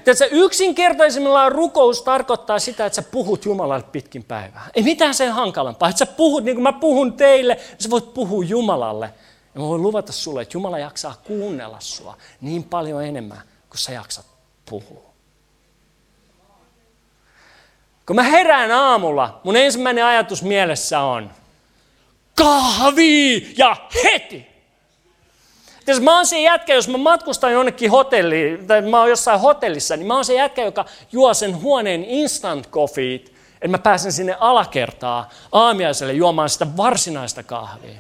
Tiedätkö, 0.05 0.29
yksinkertaisimmillaan 0.31 1.53
rukous 1.53 2.03
tarkoittaa 2.03 2.59
sitä, 2.59 2.87
että 2.87 2.97
sä 2.97 3.03
puhut 3.03 3.45
Jumalalle 3.45 3.85
pitkin 3.93 4.25
päivää. 4.25 4.69
Ei 4.75 4.83
mitään 4.83 5.15
sen 5.15 5.33
hankalampaa. 5.33 5.89
Että 5.89 5.99
sä 5.99 6.07
puhut 6.07 6.45
niin 6.45 6.57
kuin 6.57 6.63
mä 6.63 6.73
puhun 6.73 7.13
teille, 7.13 7.55
niin 7.55 7.77
sä 7.79 7.91
voit 7.91 8.15
puhua 8.15 8.45
Jumalalle. 8.45 9.15
Ja 9.55 9.61
mä 9.61 9.67
voin 9.67 9.83
luvata 9.83 10.13
sulle, 10.13 10.43
että 10.43 10.57
Jumala 10.57 10.79
jaksaa 10.79 11.15
kuunnella 11.25 11.77
sua 11.81 12.17
niin 12.41 12.65
paljon 12.65 13.05
enemmän, 13.05 13.41
kuin 13.69 13.79
sä 13.79 13.93
jaksat 13.93 14.27
puhua. 14.71 15.11
Kun 18.07 18.17
mä 18.17 18.23
herään 18.23 18.71
aamulla, 18.71 19.41
mun 19.45 19.57
ensimmäinen 19.57 20.05
ajatus 20.05 20.43
mielessä 20.43 21.01
on, 21.01 21.31
kahvi 22.35 23.55
ja 23.59 23.77
heti. 24.05 24.50
Jos 25.87 26.01
mä 26.01 26.17
oon 26.17 26.27
se 26.27 26.41
jätkä, 26.41 26.75
jos 26.75 26.89
mä 26.89 26.99
matkustan 26.99 27.53
jonnekin 27.53 27.91
hotelliin, 27.91 28.67
tai 28.67 28.83
mä 28.83 29.01
oon 29.01 29.11
jossain 29.11 29.41
hotellissa, 29.41 29.97
niin 29.97 30.07
mä 30.07 30.15
oon 30.15 30.25
se 30.25 30.35
jätkä, 30.35 30.63
joka 30.63 30.85
juo 31.13 31.35
sen 31.35 31.63
huoneen 31.63 32.05
instant 32.05 32.71
coffeet, 32.71 33.33
että 33.55 33.69
mä 33.69 33.79
pääsen 33.79 34.13
sinne 34.13 34.37
alakertaa 34.41 35.29
aamiaiselle 35.53 36.13
juomaan 36.13 36.49
sitä 36.49 36.67
varsinaista 36.77 37.43
kahvia. 37.43 37.95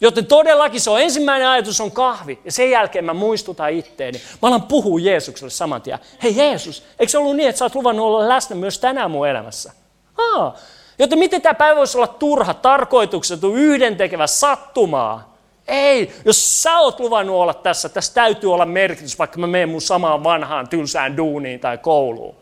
Joten 0.00 0.26
todellakin 0.26 0.80
se 0.80 0.90
on 0.90 1.00
ensimmäinen 1.00 1.48
ajatus 1.48 1.80
on 1.80 1.90
kahvi, 1.90 2.38
ja 2.44 2.52
sen 2.52 2.70
jälkeen 2.70 3.04
mä 3.04 3.14
muistutan 3.14 3.72
itteeni. 3.72 4.20
Mä 4.42 4.48
alan 4.48 4.62
puhua 4.62 5.00
Jeesukselle 5.00 5.50
saman 5.50 5.82
tien. 5.82 5.98
Hei 6.22 6.36
Jeesus, 6.36 6.82
eikö 6.98 7.10
se 7.10 7.18
ollut 7.18 7.36
niin, 7.36 7.48
että 7.48 7.58
sä 7.58 7.64
oot 7.64 7.74
luvannut 7.74 8.06
olla 8.06 8.28
läsnä 8.28 8.56
myös 8.56 8.78
tänään 8.78 9.10
mun 9.10 9.28
elämässä? 9.28 9.72
Aa, 10.18 10.56
joten 10.98 11.18
miten 11.18 11.42
tämä 11.42 11.54
päivä 11.54 11.76
voisi 11.76 11.98
olla 11.98 12.06
turha, 12.06 12.54
tarkoituksetu, 12.54 13.54
yhdentekevä, 13.54 14.26
sattumaa? 14.26 15.35
Ei, 15.68 16.12
jos 16.24 16.62
sä 16.62 16.78
oot 16.78 17.00
luvannut 17.00 17.36
olla 17.36 17.54
tässä, 17.54 17.88
tässä 17.88 18.14
täytyy 18.14 18.52
olla 18.52 18.66
merkitys, 18.66 19.18
vaikka 19.18 19.38
mä 19.38 19.46
menen 19.46 19.68
mun 19.68 19.80
samaan 19.80 20.24
vanhaan 20.24 20.68
tylsään 20.68 21.16
duuniin 21.16 21.60
tai 21.60 21.78
kouluun. 21.78 22.36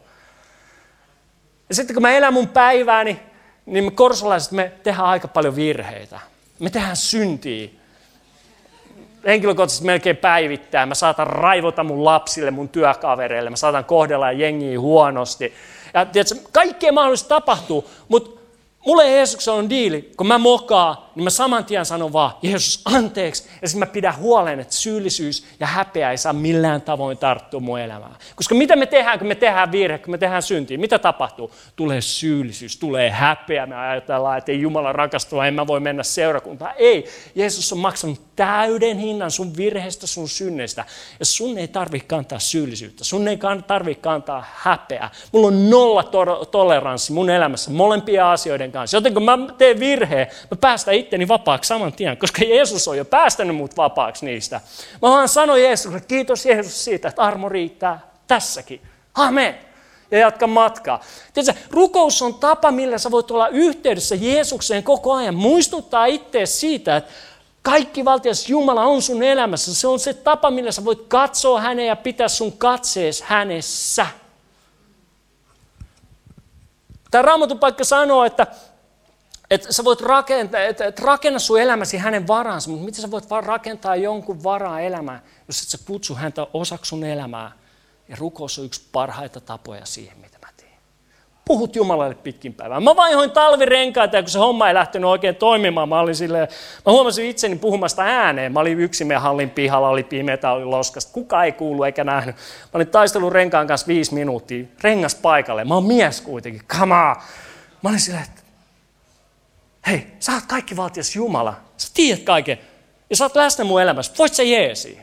Ja 1.68 1.74
sitten 1.74 1.94
kun 1.94 2.02
mä 2.02 2.12
elän 2.12 2.32
mun 2.32 2.48
päivääni, 2.48 3.20
niin 3.66 3.84
me 3.84 3.90
korsolaiset 3.90 4.52
me 4.52 4.72
tehdään 4.82 5.06
aika 5.06 5.28
paljon 5.28 5.56
virheitä. 5.56 6.20
Me 6.58 6.70
tehdään 6.70 6.96
syntiä. 6.96 7.68
Henkilökohtaisesti 9.26 9.86
melkein 9.86 10.16
päivittäin. 10.16 10.88
Mä 10.88 10.94
saatan 10.94 11.26
raivota 11.26 11.84
mun 11.84 12.04
lapsille, 12.04 12.50
mun 12.50 12.68
työkavereille. 12.68 13.50
Mä 13.50 13.56
saatan 13.56 13.84
kohdella 13.84 14.32
jengiä 14.32 14.80
huonosti. 14.80 15.54
Ja 15.94 16.06
tiedätkö, 16.06 16.34
kaikkea 16.52 16.92
mahdollista 16.92 17.28
tapahtuu, 17.28 17.90
mutta 18.08 18.40
mulle 18.86 19.10
Jeesuksen 19.10 19.54
on 19.54 19.70
diili, 19.70 20.12
kun 20.16 20.26
mä 20.26 20.38
mokaan, 20.38 20.96
niin 21.14 21.24
mä 21.24 21.30
saman 21.30 21.64
tien 21.64 21.86
sanon 21.86 22.12
vaan, 22.12 22.32
Jeesus, 22.42 22.82
anteeksi. 22.84 23.44
Ja 23.62 23.68
sitten 23.68 23.88
mä 23.88 23.92
pidän 23.92 24.16
huolen, 24.16 24.60
että 24.60 24.74
syyllisyys 24.74 25.46
ja 25.60 25.66
häpeä 25.66 26.10
ei 26.10 26.18
saa 26.18 26.32
millään 26.32 26.82
tavoin 26.82 27.18
tarttua 27.18 27.60
mun 27.60 27.80
elämään. 27.80 28.16
Koska 28.36 28.54
mitä 28.54 28.76
me 28.76 28.86
tehdään, 28.86 29.18
kun 29.18 29.28
me 29.28 29.34
tehdään 29.34 29.72
virhe, 29.72 29.98
kun 29.98 30.10
me 30.10 30.18
tehdään 30.18 30.42
syntiä? 30.42 30.78
Mitä 30.78 30.98
tapahtuu? 30.98 31.50
Tulee 31.76 32.00
syyllisyys, 32.00 32.76
tulee 32.76 33.10
häpeä. 33.10 33.66
Me 33.66 33.76
ajatellaan, 33.76 34.38
että 34.38 34.52
ei 34.52 34.60
Jumala 34.60 34.92
rakastua, 34.92 35.46
en 35.46 35.54
mä 35.54 35.66
voi 35.66 35.80
mennä 35.80 36.02
seurakuntaan. 36.02 36.74
Ei, 36.76 37.06
Jeesus 37.34 37.72
on 37.72 37.78
maksanut 37.78 38.20
täyden 38.36 38.98
hinnan 38.98 39.30
sun 39.30 39.56
virheestä, 39.56 40.06
sun 40.06 40.28
synneistä. 40.28 40.84
Ja 41.18 41.24
sun 41.24 41.58
ei 41.58 41.68
tarvitse 41.68 42.06
kantaa 42.06 42.38
syyllisyyttä, 42.38 43.04
sun 43.04 43.28
ei 43.28 43.38
tarvitse 43.66 44.00
kantaa 44.00 44.44
häpeää. 44.54 45.10
Mulla 45.32 45.46
on 45.46 45.70
nolla 45.70 46.02
to- 46.02 46.44
toleranssi 46.44 47.12
mun 47.12 47.30
elämässä 47.30 47.70
molempia 47.70 48.32
asioiden 48.32 48.72
kanssa. 48.72 48.96
Joten 48.96 49.14
kun 49.14 49.24
mä 49.24 49.38
teen 49.58 49.80
virheen, 49.80 50.26
mä 50.50 50.56
päästän 50.60 50.94
itteni 51.04 51.28
vapaaksi 51.28 51.68
saman 51.68 51.92
tien, 51.92 52.16
koska 52.16 52.44
Jeesus 52.44 52.88
on 52.88 52.96
jo 52.96 53.04
päästänyt 53.04 53.56
mut 53.56 53.76
vapaaksi 53.76 54.26
niistä. 54.26 54.60
Mä 55.02 55.08
vaan 55.08 55.28
sanoin 55.28 55.62
Jeesukselle, 55.62 56.04
kiitos 56.08 56.46
Jeesus 56.46 56.84
siitä, 56.84 57.08
että 57.08 57.22
armo 57.22 57.48
riittää 57.48 58.00
tässäkin. 58.26 58.80
Amen. 59.14 59.58
Ja 60.10 60.18
jatka 60.18 60.46
matkaa. 60.46 61.00
Tiedätkö, 61.34 61.62
rukous 61.70 62.22
on 62.22 62.34
tapa, 62.34 62.70
millä 62.70 62.98
sä 62.98 63.10
voit 63.10 63.30
olla 63.30 63.48
yhteydessä 63.48 64.14
Jeesukseen 64.14 64.82
koko 64.82 65.12
ajan. 65.12 65.34
Muistuttaa 65.34 66.06
itseäsi 66.06 66.52
siitä, 66.52 66.96
että 66.96 67.12
kaikki 67.62 68.04
valtias 68.04 68.48
Jumala 68.48 68.84
on 68.84 69.02
sun 69.02 69.22
elämässä. 69.22 69.74
Se 69.74 69.88
on 69.88 70.00
se 70.00 70.14
tapa, 70.14 70.50
millä 70.50 70.72
sä 70.72 70.84
voit 70.84 71.04
katsoa 71.08 71.60
häneen 71.60 71.88
ja 71.88 71.96
pitää 71.96 72.28
sun 72.28 72.52
katsees 72.52 73.22
hänessä. 73.22 74.06
Tämä 77.10 77.22
raamatun 77.22 77.58
paikka 77.58 77.84
sanoo, 77.84 78.24
että 78.24 78.46
että 79.50 79.72
sä 79.72 79.84
voit 79.84 80.00
rakentaa, 80.00 80.60
että, 80.60 80.84
että 80.84 81.02
rakenna 81.04 81.38
sun 81.38 81.60
elämäsi 81.60 81.96
hänen 81.96 82.26
varansa, 82.26 82.70
mutta 82.70 82.84
miten 82.84 83.02
sä 83.02 83.10
voit 83.10 83.30
vaan 83.30 83.44
rakentaa 83.44 83.96
jonkun 83.96 84.42
varaa 84.42 84.80
elämään, 84.80 85.22
jos 85.48 85.62
et 85.62 85.68
sä 85.68 85.78
kutsu 85.86 86.14
häntä 86.14 86.46
osaksi 86.52 86.88
sun 86.88 87.04
elämää. 87.04 87.52
Ja 88.08 88.16
rukous 88.18 88.58
on 88.58 88.64
yksi 88.64 88.88
parhaita 88.92 89.40
tapoja 89.40 89.86
siihen, 89.86 90.18
mitä 90.18 90.38
mä 90.42 90.48
teen. 90.56 90.70
Puhut 91.44 91.76
Jumalalle 91.76 92.14
pitkin 92.14 92.54
päivää. 92.54 92.80
Mä 92.80 92.96
vaihoin 92.96 93.30
talvirenkaita 93.30 94.16
ja 94.16 94.22
kun 94.22 94.30
se 94.30 94.38
homma 94.38 94.68
ei 94.68 94.74
lähtenyt 94.74 95.10
oikein 95.10 95.36
toimimaan, 95.36 95.88
mä 95.88 96.00
olin 96.00 96.14
silleen, 96.14 96.48
mä 96.86 96.92
huomasin 96.92 97.26
itseni 97.26 97.56
puhumasta 97.56 98.02
ääneen. 98.02 98.52
Mä 98.52 98.60
olin 98.60 98.80
yksin 98.80 99.06
meidän 99.06 99.22
hallin 99.22 99.50
pihalla, 99.50 99.88
oli 99.88 100.02
pimeätä, 100.02 100.52
oli 100.52 100.64
loskasta. 100.64 101.12
Kuka 101.12 101.44
ei 101.44 101.52
kuulu 101.52 101.82
eikä 101.82 102.04
nähnyt. 102.04 102.36
Mä 102.36 102.70
olin 102.72 102.88
taistellut 102.88 103.32
renkaan 103.32 103.66
kanssa 103.66 103.86
viisi 103.86 104.14
minuuttia, 104.14 104.64
rengas 104.82 105.14
paikalle. 105.14 105.64
Mä 105.64 105.74
oon 105.74 105.84
mies 105.84 106.20
kuitenkin, 106.20 106.62
on. 106.80 106.88
Mä 106.88 107.16
olin 107.84 108.00
silleen, 108.00 108.24
että 108.24 108.43
hei, 109.86 110.06
sä 110.20 110.32
oot 110.32 110.46
kaikki 110.46 110.76
valtias 110.76 111.16
Jumala. 111.16 111.54
Sä 111.76 111.88
tiedät 111.94 112.22
kaiken. 112.22 112.58
Ja 113.10 113.16
sä 113.16 113.24
oot 113.24 113.36
läsnä 113.36 113.64
mun 113.64 113.82
elämässä. 113.82 114.12
Voit 114.18 114.34
sä 114.34 114.42
jeesi? 114.42 114.98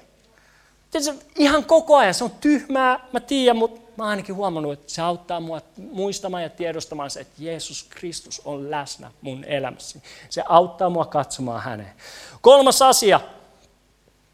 Tiedätkö, 0.91 1.25
ihan 1.37 1.65
koko 1.65 1.97
ajan 1.97 2.13
se 2.13 2.23
on 2.23 2.31
tyhmää, 2.31 2.99
mä 3.13 3.19
tiedän, 3.19 3.57
mutta 3.57 3.81
mä 3.97 4.03
oon 4.03 4.09
ainakin 4.09 4.35
huomannut, 4.35 4.73
että 4.73 4.93
se 4.93 5.01
auttaa 5.01 5.39
mua 5.39 5.61
muistamaan 5.91 6.43
ja 6.43 6.49
tiedostamaan 6.49 7.09
se, 7.09 7.19
että 7.19 7.33
Jeesus 7.37 7.85
Kristus 7.89 8.41
on 8.45 8.71
läsnä 8.71 9.11
mun 9.21 9.43
elämässäni. 9.43 10.03
Se 10.29 10.43
auttaa 10.49 10.89
mua 10.89 11.05
katsomaan 11.05 11.61
häneen. 11.61 11.93
Kolmas 12.41 12.81
asia, 12.81 13.19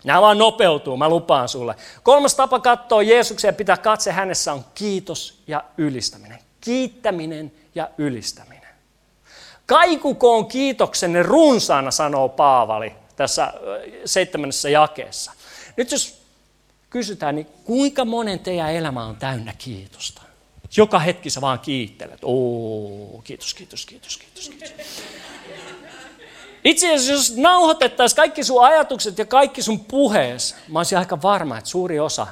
nämä 0.03 0.21
vaan 0.21 0.37
nopeutuu, 0.37 0.97
mä 0.97 1.09
lupaan 1.09 1.49
sulle. 1.49 1.75
Kolmas 2.03 2.35
tapa 2.35 2.59
katsoa 2.59 3.01
Jeesuksen 3.01 3.49
ja 3.49 3.53
pitää 3.53 3.77
katse 3.77 4.11
hänessä 4.11 4.53
on 4.53 4.65
kiitos 4.75 5.43
ja 5.47 5.63
ylistäminen. 5.77 6.39
Kiittäminen 6.61 7.51
ja 7.75 7.89
ylistäminen. 7.97 8.56
Kaikukoon 9.67 10.45
kiitoksenne 10.45 11.23
runsaana, 11.23 11.91
sanoo 11.91 12.29
Paavali 12.29 12.93
tässä 13.15 13.53
seitsemännessä 14.05 14.69
jakeessa. 14.69 15.31
Nyt 15.77 15.91
jos 15.91 16.21
kysytään, 16.89 17.35
niin 17.35 17.47
kuinka 17.63 18.05
monen 18.05 18.39
teidän 18.39 18.73
elämä 18.73 19.05
on 19.05 19.15
täynnä 19.15 19.53
kiitosta? 19.57 20.21
Joka 20.77 20.99
hetki 20.99 21.29
sä 21.29 21.41
vaan 21.41 21.59
kiittelet. 21.59 22.19
Oo, 22.23 23.21
kiitos, 23.23 23.53
kiitos, 23.53 23.85
kiitos, 23.85 24.17
kiitos, 24.17 24.49
kiitos. 24.49 25.03
Itse 26.63 26.93
asiassa 26.93 27.11
jos 27.11 27.35
nauhoitettaisiin 27.37 28.15
kaikki 28.15 28.43
sun 28.43 28.65
ajatukset 28.65 29.17
ja 29.17 29.25
kaikki 29.25 29.61
sun 29.61 29.79
puhees, 29.79 30.55
mä 30.67 30.79
olisin 30.79 30.97
aika 30.97 31.21
varma, 31.21 31.57
että 31.57 31.69
suuri 31.69 31.99
osa, 31.99 32.27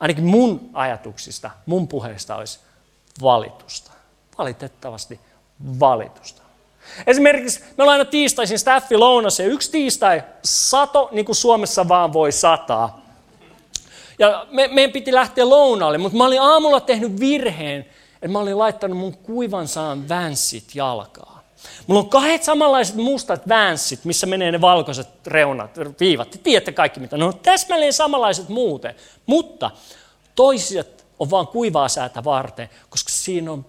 ainakin 0.00 0.24
mun 0.24 0.70
ajatuksista, 0.72 1.50
mun 1.66 1.88
puheesta 1.88 2.36
olisi 2.36 2.58
valitusta. 3.22 3.90
Valitettavasti 4.38 5.20
valitusta. 5.80 6.47
Esimerkiksi 7.06 7.60
me 7.60 7.84
ollaan 7.84 7.98
aina 7.98 8.10
tiistaisin 8.10 8.58
staffi 8.58 8.96
lounassa 8.96 9.42
ja 9.42 9.48
yksi 9.48 9.70
tiistai 9.70 10.22
sato, 10.44 11.08
niin 11.12 11.24
kuin 11.24 11.36
Suomessa 11.36 11.88
vaan 11.88 12.12
voi 12.12 12.32
sataa. 12.32 13.08
Ja 14.18 14.46
me, 14.50 14.68
meidän 14.68 14.92
piti 14.92 15.12
lähteä 15.12 15.48
lounaalle, 15.48 15.98
mutta 15.98 16.18
mä 16.18 16.26
olin 16.26 16.42
aamulla 16.42 16.80
tehnyt 16.80 17.20
virheen, 17.20 17.80
että 18.14 18.28
mä 18.28 18.38
olin 18.38 18.58
laittanut 18.58 18.98
mun 18.98 19.16
kuivan 19.16 19.68
saan 19.68 20.08
vänssit 20.08 20.74
jalkaa. 20.74 21.42
Mulla 21.86 22.00
on 22.00 22.08
kahdet 22.08 22.42
samanlaiset 22.42 22.96
mustat 22.96 23.48
vänssit, 23.48 24.04
missä 24.04 24.26
menee 24.26 24.52
ne 24.52 24.60
valkoiset 24.60 25.08
reunat, 25.26 25.70
viivat. 26.00 26.30
Te 26.30 26.38
tiedätte 26.38 26.72
kaikki 26.72 27.00
mitä. 27.00 27.16
Ne 27.16 27.24
on 27.24 27.38
täsmälleen 27.38 27.92
samanlaiset 27.92 28.48
muuten, 28.48 28.94
mutta 29.26 29.70
toiset 30.34 31.04
on 31.18 31.30
vaan 31.30 31.46
kuivaa 31.46 31.88
säätä 31.88 32.24
varten, 32.24 32.70
koska 32.90 33.10
siinä 33.10 33.52
on 33.52 33.66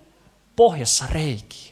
pohjassa 0.56 1.06
reiki. 1.12 1.69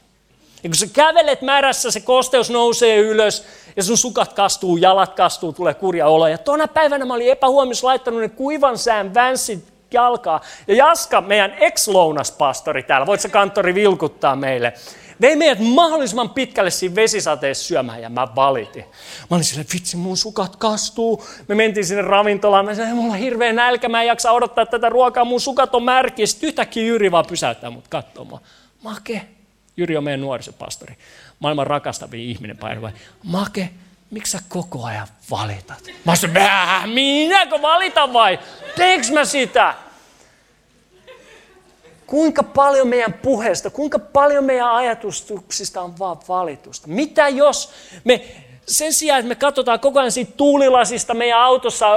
Ja 0.63 0.69
kun 0.69 0.75
sä 0.75 0.87
kävelet 0.93 1.41
märässä, 1.41 1.91
se 1.91 1.99
kosteus 1.99 2.49
nousee 2.49 2.97
ylös 2.97 3.45
ja 3.75 3.83
sun 3.83 3.97
sukat 3.97 4.33
kastuu, 4.33 4.77
jalat 4.77 5.15
kastuu, 5.15 5.53
tulee 5.53 5.73
kurja 5.73 6.07
olo. 6.07 6.27
Ja 6.27 6.37
tuona 6.37 6.67
päivänä 6.67 7.05
mä 7.05 7.13
olin 7.13 7.31
epähuomiossa 7.31 7.87
laittanut 7.87 8.21
ne 8.21 8.29
kuivan 8.29 8.77
sään 8.77 9.13
vänssit 9.13 9.65
jalkaa. 9.91 10.41
Ja 10.67 10.75
Jaska, 10.75 11.21
meidän 11.21 11.53
ex-lounaspastori 11.59 12.83
täällä, 12.83 13.07
voit 13.07 13.21
sä 13.21 13.29
kanttori 13.29 13.75
vilkuttaa 13.75 14.35
meille, 14.35 14.73
vei 15.21 15.35
meidät 15.35 15.59
mahdollisimman 15.59 16.29
pitkälle 16.29 16.69
siinä 16.69 16.95
vesisateessa 16.95 17.67
syömään 17.67 18.01
ja 18.01 18.09
mä 18.09 18.27
valitin. 18.35 18.85
Mä 19.29 19.35
olin 19.35 19.43
silleen, 19.43 19.67
vitsi 19.73 19.97
mun 19.97 20.17
sukat 20.17 20.55
kastuu. 20.55 21.23
Me 21.47 21.55
mentiin 21.55 21.85
sinne 21.85 22.01
ravintolaan, 22.01 22.65
mä 22.65 22.75
sanoin, 22.75 22.95
mulla 22.95 23.13
on 23.13 23.19
hirveä 23.19 23.53
nälkä, 23.53 23.89
mä 23.89 24.01
en 24.01 24.07
jaksa 24.07 24.31
odottaa 24.31 24.65
tätä 24.65 24.89
ruokaa, 24.89 25.25
mun 25.25 25.41
sukat 25.41 25.75
on 25.75 25.83
märkiä. 25.83 26.25
Sitten 26.25 26.47
yhtäkkiä 26.47 26.83
Jyri 26.83 27.11
vaan 27.11 27.25
pysäyttää 27.25 27.69
mut 27.69 27.87
katsomaan. 27.87 28.41
Make, 28.83 29.21
Jyri 29.77 29.97
on 29.97 30.03
meidän 30.03 30.21
nuorisopastori, 30.21 30.97
maailman 31.39 31.67
rakastavin 31.67 32.19
ihminen 32.19 32.57
vai? 32.61 32.91
Make, 33.23 33.69
miksi 34.11 34.31
sä 34.31 34.39
koko 34.49 34.83
ajan 34.85 35.07
valitat? 35.31 35.83
Mä 36.05 36.15
sanoin, 36.15 36.89
minäkö 36.89 37.61
valitan 37.61 38.13
vai? 38.13 38.39
Teekö 38.75 39.07
mä 39.13 39.25
sitä? 39.25 39.75
Kuinka 42.07 42.43
paljon 42.43 42.87
meidän 42.87 43.13
puheesta, 43.13 43.69
kuinka 43.69 43.99
paljon 43.99 44.43
meidän 44.43 44.71
ajatustuksista 44.71 45.81
on 45.81 45.99
vaan 45.99 46.17
valitusta? 46.27 46.87
Mitä 46.87 47.27
jos 47.27 47.73
me 48.03 48.46
sen 48.67 48.93
sijaan, 48.93 49.19
että 49.19 49.29
me 49.29 49.35
katsotaan 49.35 49.79
koko 49.79 49.99
ajan 49.99 50.11
siitä 50.11 50.31
tuulilasista 50.37 51.13
meidän 51.13 51.39
autossa 51.39 51.87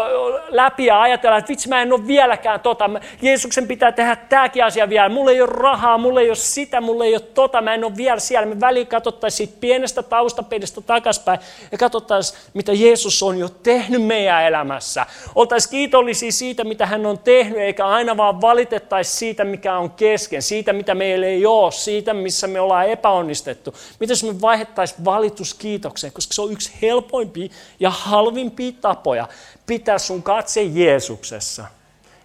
läpi 0.48 0.86
ja 0.86 1.02
ajatellaan, 1.02 1.38
että 1.38 1.48
vitsi 1.48 1.68
mä 1.68 1.82
en 1.82 1.92
ole 1.92 2.06
vieläkään 2.06 2.60
tota, 2.60 2.90
Jeesuksen 3.22 3.68
pitää 3.68 3.92
tehdä 3.92 4.16
tämäkin 4.16 4.64
asia 4.64 4.88
vielä, 4.88 5.08
mulla 5.08 5.30
ei 5.30 5.40
ole 5.40 5.50
rahaa, 5.52 5.98
mulla 5.98 6.20
ei 6.20 6.28
ole 6.28 6.36
sitä, 6.36 6.80
mulla 6.80 7.04
ei 7.04 7.14
ole 7.14 7.20
tota, 7.20 7.62
mä 7.62 7.74
en 7.74 7.84
ole 7.84 7.96
vielä 7.96 8.20
siellä. 8.20 8.46
Me 8.46 8.60
väliin 8.60 8.86
katsottaisiin 8.86 9.48
siitä 9.48 9.60
pienestä 9.60 10.02
taustapelistä 10.02 10.80
takaspäin 10.80 11.40
ja 11.72 11.78
katsottaisiin, 11.78 12.40
mitä 12.54 12.72
Jeesus 12.72 13.22
on 13.22 13.38
jo 13.38 13.48
tehnyt 13.48 14.02
meidän 14.02 14.44
elämässä. 14.44 15.06
Oltaisiin 15.34 15.70
kiitollisia 15.70 16.32
siitä, 16.32 16.64
mitä 16.64 16.86
hän 16.86 17.06
on 17.06 17.18
tehnyt, 17.18 17.58
eikä 17.58 17.86
aina 17.86 18.16
vaan 18.16 18.40
valitettaisi 18.40 19.16
siitä, 19.16 19.44
mikä 19.44 19.78
on 19.78 19.90
kesken, 19.90 20.42
siitä, 20.42 20.72
mitä 20.72 20.94
meillä 20.94 21.26
ei 21.26 21.46
ole, 21.46 21.72
siitä, 21.72 22.14
missä 22.14 22.46
me 22.46 22.60
ollaan 22.60 22.88
epäonnistettu. 22.88 23.74
Miten 24.00 24.16
me 24.26 24.40
vaihettaisiin 24.40 25.04
valitus 25.04 25.54
kiitokseen, 25.54 26.12
koska 26.12 26.34
se 26.34 26.42
on 26.42 26.59
yksi 26.60 26.78
helpoimpia 26.82 27.48
ja 27.80 27.90
halvimpia 27.90 28.72
tapoja 28.80 29.28
pitää 29.66 29.98
sun 29.98 30.22
katse 30.22 30.62
Jeesuksessa 30.62 31.64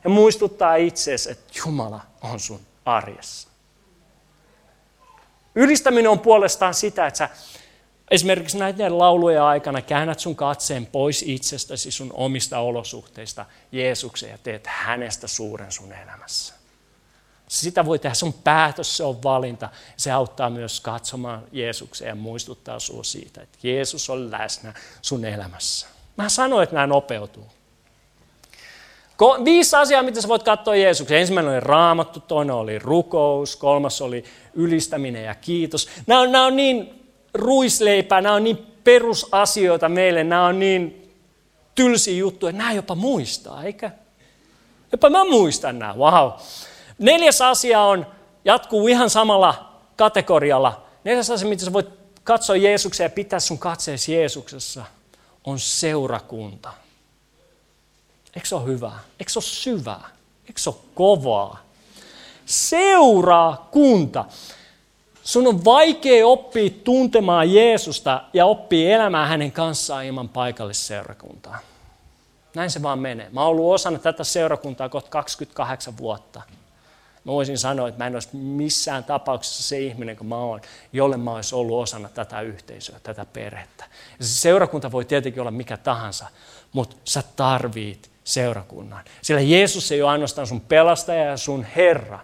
ja 0.03 0.09
muistuttaa 0.09 0.75
itseesi, 0.75 1.31
että 1.31 1.53
Jumala 1.65 2.01
on 2.21 2.39
sun 2.39 2.59
arjessa. 2.85 3.47
Ylistäminen 5.55 6.11
on 6.11 6.19
puolestaan 6.19 6.73
sitä, 6.73 7.07
että 7.07 7.17
sä 7.17 7.29
esimerkiksi 8.11 8.57
näiden 8.57 8.97
laulujen 8.97 9.41
aikana 9.41 9.81
käännät 9.81 10.19
sun 10.19 10.35
katseen 10.35 10.85
pois 10.85 11.23
itsestäsi, 11.27 11.91
sun 11.91 12.11
omista 12.13 12.59
olosuhteista 12.59 13.45
Jeesukseen 13.71 14.31
ja 14.31 14.37
teet 14.37 14.67
hänestä 14.67 15.27
suuren 15.27 15.71
sun 15.71 15.93
elämässä. 15.93 16.54
Sitä 17.55 17.85
voi 17.85 17.99
tehdä, 17.99 18.13
se 18.13 18.25
on 18.25 18.33
päätös, 18.33 18.97
se 18.97 19.03
on 19.03 19.23
valinta. 19.23 19.69
Se 19.97 20.11
auttaa 20.11 20.49
myös 20.49 20.79
katsomaan 20.81 21.43
Jeesukseen 21.51 22.09
ja 22.09 22.15
muistuttaa 22.15 22.79
sinua 22.79 23.03
siitä, 23.03 23.41
että 23.41 23.57
Jeesus 23.63 24.09
on 24.09 24.31
läsnä 24.31 24.73
sun 25.01 25.25
elämässä. 25.25 25.87
Mä 26.17 26.29
sanoin, 26.29 26.63
että 26.63 26.75
nämä 26.75 26.87
nopeutuu. 26.87 27.47
Viisi 29.45 29.75
asiaa, 29.75 30.03
mitä 30.03 30.21
sä 30.21 30.27
voit 30.27 30.43
katsoa 30.43 30.75
Jeesuksen. 30.75 31.17
Ensimmäinen 31.17 31.53
oli 31.53 31.59
raamattu, 31.59 32.19
toinen 32.19 32.55
oli 32.55 32.79
rukous, 32.79 33.55
kolmas 33.55 34.01
oli 34.01 34.23
ylistäminen 34.53 35.23
ja 35.23 35.35
kiitos. 35.35 35.89
Nämä 36.07 36.21
on, 36.21 36.31
nämä 36.31 36.45
on 36.45 36.55
niin 36.55 37.05
ruisleipää, 37.33 38.21
nämä 38.21 38.35
on 38.35 38.43
niin 38.43 38.57
perusasioita 38.83 39.89
meille, 39.89 40.23
nämä 40.23 40.45
on 40.45 40.59
niin 40.59 41.11
tylsiä 41.75 42.17
juttuja, 42.17 42.49
että 42.49 42.57
nämä 42.57 42.73
jopa 42.73 42.95
muistaa, 42.95 43.63
eikä? 43.63 43.91
Jopa 44.91 45.09
mä 45.09 45.25
muistan 45.25 45.79
nämä, 45.79 45.93
wow. 45.93 46.31
Neljäs 46.97 47.41
asia 47.41 47.81
on, 47.81 48.07
jatkuu 48.45 48.87
ihan 48.87 49.09
samalla 49.09 49.71
kategorialla. 49.95 50.81
Neljäs 51.03 51.29
asia, 51.29 51.49
mitä 51.49 51.65
sä 51.65 51.73
voit 51.73 51.89
katsoa 52.23 52.55
Jeesuksen 52.55 53.05
ja 53.05 53.09
pitää 53.09 53.39
sun 53.39 53.59
katseesi 53.59 54.13
Jeesuksessa, 54.13 54.85
on 55.43 55.59
seurakunta. 55.59 56.73
Eikö 58.35 58.47
se 58.47 58.55
ole 58.55 58.65
hyvää? 58.65 58.99
Eikö 59.19 59.31
se 59.31 59.39
ole 59.39 59.43
syvää? 59.43 60.09
Eikö 60.47 60.61
se 60.61 60.69
ole 60.69 60.77
kovaa? 60.95 61.59
Seurakunta. 62.45 64.25
Sun 65.23 65.47
on 65.47 65.65
vaikea 65.65 66.27
oppia 66.27 66.69
tuntemaan 66.83 67.53
Jeesusta 67.53 68.21
ja 68.33 68.45
oppia 68.45 68.95
elämään 68.95 69.29
hänen 69.29 69.51
kanssaan 69.51 70.05
ilman 70.05 70.29
paikallisseurakuntaa. 70.29 71.59
Näin 72.55 72.71
se 72.71 72.81
vaan 72.81 72.99
menee. 72.99 73.29
Mä 73.31 73.41
oon 73.41 73.49
ollut 73.49 73.73
osana 73.73 73.99
tätä 73.99 74.23
seurakuntaa 74.23 74.89
kohta 74.89 75.09
28 75.09 75.97
vuotta. 75.97 76.41
Mä 77.25 77.31
voisin 77.31 77.57
sanoa, 77.57 77.87
että 77.87 78.03
mä 78.03 78.07
en 78.07 78.13
olisi 78.13 78.29
missään 78.33 79.03
tapauksessa 79.03 79.63
se 79.63 79.79
ihminen 79.79 80.17
kuin 80.17 80.27
mä 80.27 80.37
oon, 80.37 80.61
jolle 80.93 81.17
mä 81.17 81.31
olisi 81.31 81.55
ollut 81.55 81.81
osana 81.81 82.09
tätä 82.09 82.41
yhteisöä, 82.41 82.99
tätä 83.03 83.25
perhettä. 83.25 83.85
Ja 84.19 84.25
se 84.25 84.39
seurakunta 84.39 84.91
voi 84.91 85.05
tietenkin 85.05 85.41
olla 85.41 85.51
mikä 85.51 85.77
tahansa, 85.77 86.27
mutta 86.73 86.95
sä 87.03 87.23
tarvit 87.35 88.11
seurakunnan. 88.23 89.03
Sillä 89.21 89.41
Jeesus 89.41 89.91
ei 89.91 90.01
ole 90.01 90.11
ainoastaan 90.11 90.47
sun 90.47 90.61
pelastaja 90.61 91.25
ja 91.25 91.37
sun 91.37 91.65
Herra, 91.75 92.19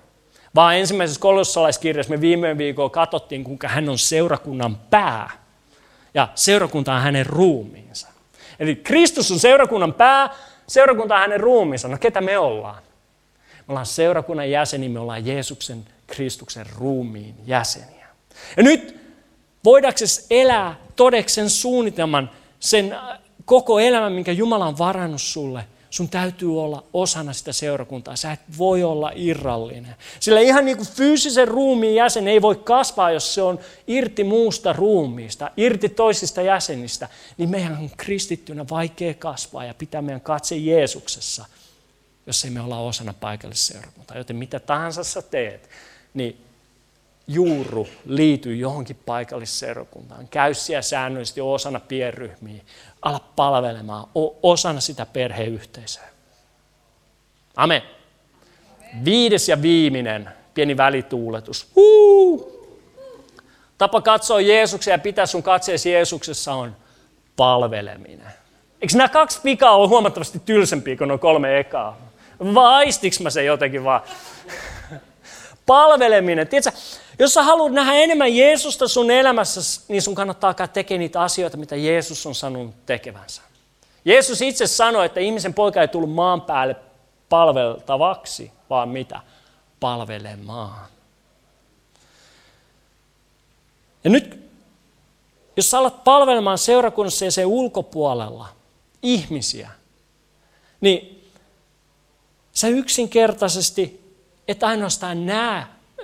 vaan 0.55 0.75
ensimmäisessä 0.75 1.21
kolossalaiskirjassa 1.21 2.13
me 2.13 2.21
viime 2.21 2.57
viikolla 2.57 2.89
katsottiin, 2.89 3.43
kuinka 3.43 3.67
hän 3.67 3.89
on 3.89 3.97
seurakunnan 3.97 4.75
pää. 4.75 5.29
Ja 6.13 6.27
seurakunta 6.35 6.93
on 6.93 7.01
hänen 7.01 7.25
ruumiinsa. 7.25 8.07
Eli 8.59 8.75
Kristus 8.75 9.31
on 9.31 9.39
seurakunnan 9.39 9.93
pää, 9.93 10.29
seurakunta 10.67 11.15
on 11.15 11.21
hänen 11.21 11.39
ruumiinsa. 11.39 11.87
No 11.87 11.97
ketä 11.97 12.21
me 12.21 12.37
ollaan? 12.37 12.83
Ollaan 13.71 13.85
seurakunnan 13.85 14.51
jäseniä, 14.51 14.89
me 14.89 14.99
ollaan 14.99 15.25
Jeesuksen, 15.25 15.85
Kristuksen 16.07 16.65
ruumiin 16.77 17.35
jäseniä. 17.45 18.07
Ja 18.57 18.63
nyt 18.63 18.95
voidaksesi 19.63 20.25
elää 20.29 20.75
todeksen 20.95 21.49
suunnitelman, 21.49 22.29
sen 22.59 22.97
koko 23.45 23.79
elämän, 23.79 24.13
minkä 24.13 24.31
Jumala 24.31 24.65
on 24.65 24.77
varannut 24.77 25.21
sulle, 25.21 25.63
sun 25.89 26.09
täytyy 26.09 26.61
olla 26.61 26.83
osana 26.93 27.33
sitä 27.33 27.53
seurakuntaa. 27.53 28.15
Sä 28.15 28.31
et 28.31 28.39
voi 28.57 28.83
olla 28.83 29.11
irrallinen. 29.15 29.95
Sillä 30.19 30.39
ihan 30.39 30.65
niin 30.65 30.77
kuin 30.77 30.89
fyysisen 30.89 31.47
ruumiin 31.47 31.95
jäsen 31.95 32.27
ei 32.27 32.41
voi 32.41 32.55
kasvaa, 32.55 33.11
jos 33.11 33.33
se 33.33 33.41
on 33.41 33.59
irti 33.87 34.23
muusta 34.23 34.73
ruumiista, 34.73 35.51
irti 35.57 35.89
toisista 35.89 36.41
jäsenistä, 36.41 37.09
niin 37.37 37.49
meidän 37.49 37.77
on 37.77 37.89
kristittynä 37.97 38.65
vaikea 38.69 39.13
kasvaa 39.13 39.65
ja 39.65 39.73
pitää 39.73 40.01
meidän 40.01 40.21
katse 40.21 40.55
Jeesuksessa– 40.55 41.45
jos 42.27 42.45
ei 42.45 42.51
me 42.51 42.61
olla 42.61 42.79
osana 42.79 43.13
paikallisseurakuntaa. 43.13 44.17
Joten 44.17 44.35
mitä 44.35 44.59
tahansa 44.59 45.03
sä 45.03 45.21
teet, 45.21 45.69
niin 46.13 46.45
juuru 47.27 47.87
liity 48.05 48.55
johonkin 48.55 48.99
paikallisseurakuntaan. 49.05 50.27
Käy 50.27 50.53
siellä 50.53 50.81
säännöllisesti 50.81 51.41
osana 51.41 51.79
pienryhmiä. 51.79 52.61
Ala 53.01 53.19
palvelemaan 53.35 54.07
osana 54.43 54.79
sitä 54.79 55.05
perheyhteisöä. 55.05 56.07
Amen. 57.55 57.81
Viides 59.05 59.49
ja 59.49 59.61
viimeinen 59.61 60.29
pieni 60.53 60.77
välituuletus. 60.77 61.67
Huu! 61.75 62.51
Tapa 63.77 64.01
katsoa 64.01 64.41
Jeesuksen 64.41 64.91
ja 64.91 64.99
pitää 64.99 65.25
sun 65.25 65.43
katseesi 65.43 65.91
Jeesuksessa 65.91 66.53
on 66.53 66.75
palveleminen. 67.35 68.27
Eikö 68.81 68.97
nämä 68.97 69.09
kaksi 69.09 69.39
vikaa 69.43 69.75
ole 69.75 69.87
huomattavasti 69.87 70.41
tylsempiä 70.45 70.97
kuin 70.97 71.07
nuo 71.07 71.17
kolme 71.17 71.59
ekaa? 71.59 72.10
Vaistiks 72.53 73.19
mä 73.19 73.29
se 73.29 73.43
jotenkin 73.43 73.83
vaan? 73.83 74.01
Palveleminen. 75.65 76.47
Tiedätkö, 76.47 76.79
jos 77.19 77.33
sä 77.33 77.43
haluat 77.43 77.73
nähdä 77.73 77.93
enemmän 77.93 78.35
Jeesusta 78.35 78.87
sun 78.87 79.11
elämässä, 79.11 79.81
niin 79.87 80.01
sun 80.01 80.15
kannattaa 80.15 80.47
alkaa 80.47 80.67
tekemään 80.67 80.99
niitä 80.99 81.21
asioita, 81.21 81.57
mitä 81.57 81.75
Jeesus 81.75 82.25
on 82.25 82.35
sanonut 82.35 82.85
tekevänsä. 82.85 83.41
Jeesus 84.05 84.41
itse 84.41 84.67
sanoi, 84.67 85.05
että 85.05 85.19
ihmisen 85.19 85.53
poika 85.53 85.81
ei 85.81 85.87
tullut 85.87 86.11
maan 86.13 86.41
päälle 86.41 86.75
palveltavaksi, 87.29 88.51
vaan 88.69 88.89
mitä? 88.89 89.19
Palvelemaan. 89.79 90.87
Ja 94.03 94.09
nyt, 94.09 94.39
jos 95.57 95.71
sä 95.71 95.79
alat 95.79 96.03
palvelemaan 96.03 96.57
seurakunnassa 96.57 97.25
ja 97.25 97.31
sen 97.31 97.45
ulkopuolella 97.45 98.47
ihmisiä, 99.03 99.69
niin 100.81 101.20
sä 102.53 102.67
yksinkertaisesti 102.67 104.01
et 104.47 104.63
ainoastaan 104.63 105.25
näe, 105.25 105.63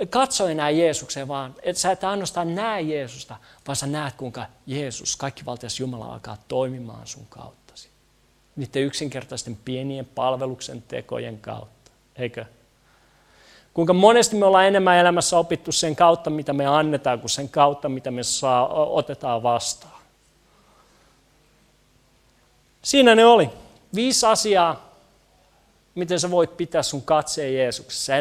katso 0.10 0.48
enää 0.48 0.70
Jeesukseen, 0.70 1.28
vaan 1.28 1.56
et 1.64 1.78
sä 1.78 1.92
et 1.92 2.04
ainoastaan 2.04 2.56
näe 2.56 2.82
Jeesusta, 2.82 3.36
vaan 3.68 3.76
sä 3.76 3.88
näet, 3.88 4.16
kuinka 4.16 4.46
Jeesus, 4.68 5.16
kaikkivaltias 5.16 5.80
Jumala, 5.80 6.14
alkaa 6.14 6.38
toimimaan 6.48 7.08
sun 7.08 7.26
kauttasi. 7.30 7.90
Niiden 8.56 8.84
yksinkertaisten 8.84 9.58
pienien 9.66 10.06
palveluksen 10.06 10.84
tekojen 10.88 11.40
kautta, 11.40 11.92
eikö? 12.16 12.46
Kuinka 13.74 13.94
monesti 13.94 14.36
me 14.36 14.46
ollaan 14.46 14.68
enemmän 14.68 14.98
elämässä 14.98 15.38
opittu 15.38 15.72
sen 15.72 15.96
kautta, 15.96 16.30
mitä 16.30 16.54
me 16.54 16.66
annetaan, 16.66 17.20
kuin 17.20 17.30
sen 17.30 17.50
kautta, 17.50 17.90
mitä 17.90 18.12
me 18.12 18.24
saa, 18.24 18.68
otetaan 18.74 19.44
vastaan. 19.44 20.02
Siinä 22.82 23.16
ne 23.16 23.26
oli. 23.26 23.50
Viisi 23.96 24.26
asiaa, 24.26 24.87
miten 25.98 26.20
sä 26.20 26.32
voit 26.32 26.58
pitää 26.58 26.84
sun 26.84 27.02
katseen 27.02 27.56
Jeesuksessa. 27.56 28.14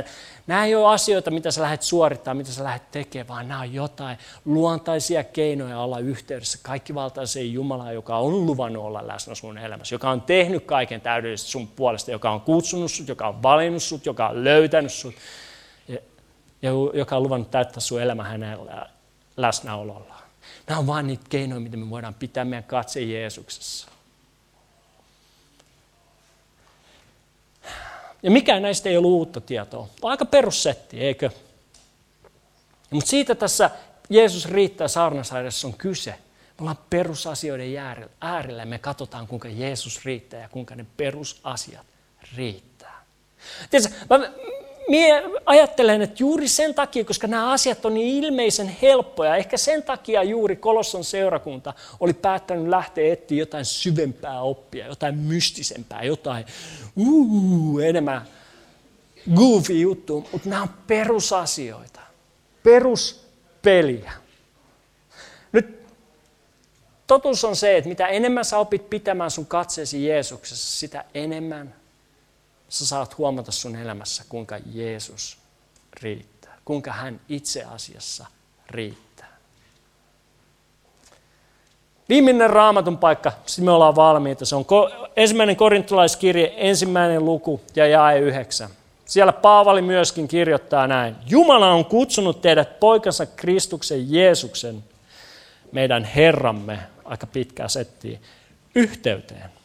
Nämä 0.47 0.65
ei 0.65 0.75
ole 0.75 0.95
asioita, 0.95 1.31
mitä 1.31 1.51
sä 1.51 1.63
lähdet 1.63 1.83
suorittamaan, 1.83 2.37
mitä 2.37 2.51
sä 2.51 2.65
lähdet 2.65 2.91
tekemään, 2.91 3.29
vaan 3.29 3.49
nämä 3.49 3.61
on 3.61 3.75
jotain 3.75 4.19
luontaisia 4.45 5.25
keinoja 5.25 5.81
olla 5.81 5.99
yhteydessä 5.99 6.59
kaikkivaltaiseen 6.63 7.53
Jumalaan, 7.53 7.95
joka 7.95 8.19
on 8.19 8.47
luvannut 8.47 8.85
olla 8.85 9.07
läsnä 9.07 9.35
sun 9.35 9.59
elämässä, 9.59 9.95
joka 9.95 10.11
on 10.11 10.23
tehnyt 10.23 10.65
kaiken 10.65 11.01
täydellisesti 11.01 11.51
sun 11.51 11.69
puolesta, 11.69 12.11
joka 12.11 12.31
on 12.31 12.41
kutsunut 12.41 12.91
sut, 12.91 13.09
joka 13.09 13.29
on 13.29 13.43
valinnut 13.43 13.83
sut, 13.83 14.07
joka 14.07 14.29
on 14.29 14.45
löytänyt 14.45 14.93
sut 14.93 15.15
ja, 15.89 15.99
ja 16.63 16.71
joka 16.95 17.17
on 17.17 17.23
luvannut 17.23 17.51
täyttää 17.51 17.81
sun 17.81 18.03
elämä 18.03 18.25
hänen 18.25 18.59
läsnäolollaan. 19.37 20.23
Nämä 20.67 20.79
on 20.79 20.87
vain 20.87 21.07
niitä 21.07 21.25
keinoja, 21.29 21.61
miten 21.61 21.81
me 21.81 21.91
voidaan 21.91 22.15
pitää 22.15 22.45
meidän 22.45 22.65
katse 22.65 23.01
Jeesuksessa. 23.01 23.96
Ja 28.27 28.31
mikään 28.31 28.63
näistä 28.63 28.89
ei 28.89 28.97
ollut 28.97 29.11
uutta 29.11 29.41
tietoa, 29.41 29.89
vaan 30.03 30.11
aika 30.11 30.25
perussetti, 30.25 31.01
eikö? 31.01 31.31
Mutta 32.91 33.11
siitä 33.11 33.35
tässä 33.35 33.71
Jeesus 34.11 34.49
riittää 34.49 34.89
saarnasairassa 34.89 35.67
on 35.67 35.75
kyse. 35.75 36.11
Me 36.11 36.55
ollaan 36.61 36.79
perusasioiden 36.91 37.69
äärellä 38.21 38.63
ja 38.63 38.67
me 38.67 38.79
katsotaan, 38.79 39.27
kuinka 39.27 39.49
Jeesus 39.49 40.05
riittää 40.05 40.41
ja 40.41 40.49
kuinka 40.49 40.75
ne 40.75 40.87
perusasiat 40.97 41.87
riittää. 42.37 43.05
Tiedätkö, 43.71 43.97
mä, 44.11 44.31
Mie 44.89 45.23
ajattelen, 45.47 46.03
että 46.03 46.17
juuri 46.23 46.49
sen 46.49 46.75
takia, 46.75 47.05
koska 47.05 47.27
nämä 47.27 47.53
asiat 47.53 47.85
on 47.85 47.95
niin 47.95 48.25
ilmeisen 48.25 48.77
helppoja, 48.83 49.37
ehkä 49.37 49.57
sen 49.57 49.83
takia 49.83 50.23
juuri 50.23 50.57
Kolosson 50.57 51.05
seurakunta 51.05 51.75
oli 52.01 52.13
päättänyt 52.13 52.69
lähteä 52.69 53.13
etsiä 53.13 53.39
jotain 53.39 53.65
syvempää 53.65 54.41
oppia, 54.41 54.87
jotain 54.87 55.19
mystisempää, 55.19 56.03
jotain 56.03 56.45
uu, 56.97 57.79
enemmän 57.79 58.23
goofy 59.35 59.79
juttu, 59.79 60.29
mutta 60.33 60.49
nämä 60.49 60.63
on 60.63 60.71
perusasioita, 60.87 62.01
peruspeliä. 62.63 64.13
Nyt 65.53 65.83
totuus 67.07 67.45
on 67.45 67.57
se, 67.57 67.77
että 67.77 67.89
mitä 67.89 68.07
enemmän 68.07 68.45
sä 68.45 68.59
opit 68.59 68.91
pitämään 68.91 69.31
sun 69.31 69.47
katseesi 69.47 70.07
Jeesuksessa, 70.07 70.79
sitä 70.81 71.05
enemmän 71.15 71.75
sä 72.79 72.87
saat 72.87 73.19
huomata 73.19 73.53
sun 73.53 73.77
elämässä, 73.77 74.25
kuinka 74.29 74.59
Jeesus 74.73 75.39
riittää. 76.03 76.59
Kuinka 76.65 76.93
hän 76.93 77.21
itse 77.29 77.65
asiassa 77.65 78.27
riittää. 78.71 79.37
Viimeinen 82.09 82.51
raamatun 82.51 82.99
paikka, 82.99 83.33
sitten 83.47 83.65
me 83.65 83.71
ollaan 83.71 83.97
valmiita. 83.97 84.45
Se 84.45 84.57
on 84.57 84.65
ensimmäinen 85.17 85.57
korintolaiskirje, 85.57 86.55
ensimmäinen 86.57 87.25
luku 87.25 87.61
ja 87.77 87.87
jae 87.87 88.19
yhdeksän. 88.19 88.71
Siellä 89.05 89.33
Paavali 89.33 89.83
myöskin 89.83 90.29
kirjoittaa 90.29 90.87
näin. 90.87 91.17
Jumala 91.27 91.73
on 91.73 91.85
kutsunut 91.85 92.43
teidät 92.43 92.81
poikansa 92.81 93.27
Kristuksen 93.27 94.13
Jeesuksen, 94.13 94.85
meidän 95.73 96.05
Herramme, 96.05 96.79
aika 97.05 97.27
pitkää 97.27 97.69
settiä, 97.69 98.19
yhteyteen. 98.75 99.56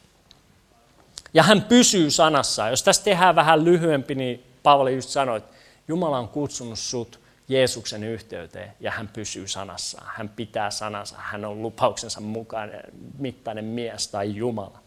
Ja 1.34 1.44
hän 1.44 1.62
pysyy 1.62 2.12
sanassaan. 2.12 2.70
Jos 2.70 2.84
tästä 2.84 3.06
tehdään 3.06 3.36
vähän 3.36 3.66
lyhyempi, 3.66 4.16
niin 4.16 4.44
Paavali 4.64 4.96
just 4.96 5.10
sanoi, 5.10 5.38
että 5.38 5.56
Jumala 5.88 6.20
on 6.20 6.28
kutsunut 6.28 6.80
sut 6.80 7.20
Jeesuksen 7.48 8.04
yhteyteen 8.04 8.74
ja 8.80 8.92
hän 8.92 9.08
pysyy 9.08 9.48
sanassaan. 9.48 10.08
Hän 10.16 10.30
pitää 10.30 10.72
sanansa. 10.72 11.16
Hän 11.20 11.46
on 11.46 11.62
lupauksensa 11.62 12.22
mukainen, 12.22 12.82
mittainen 13.18 13.66
mies 13.66 14.08
tai 14.08 14.36
Jumala. 14.36 14.80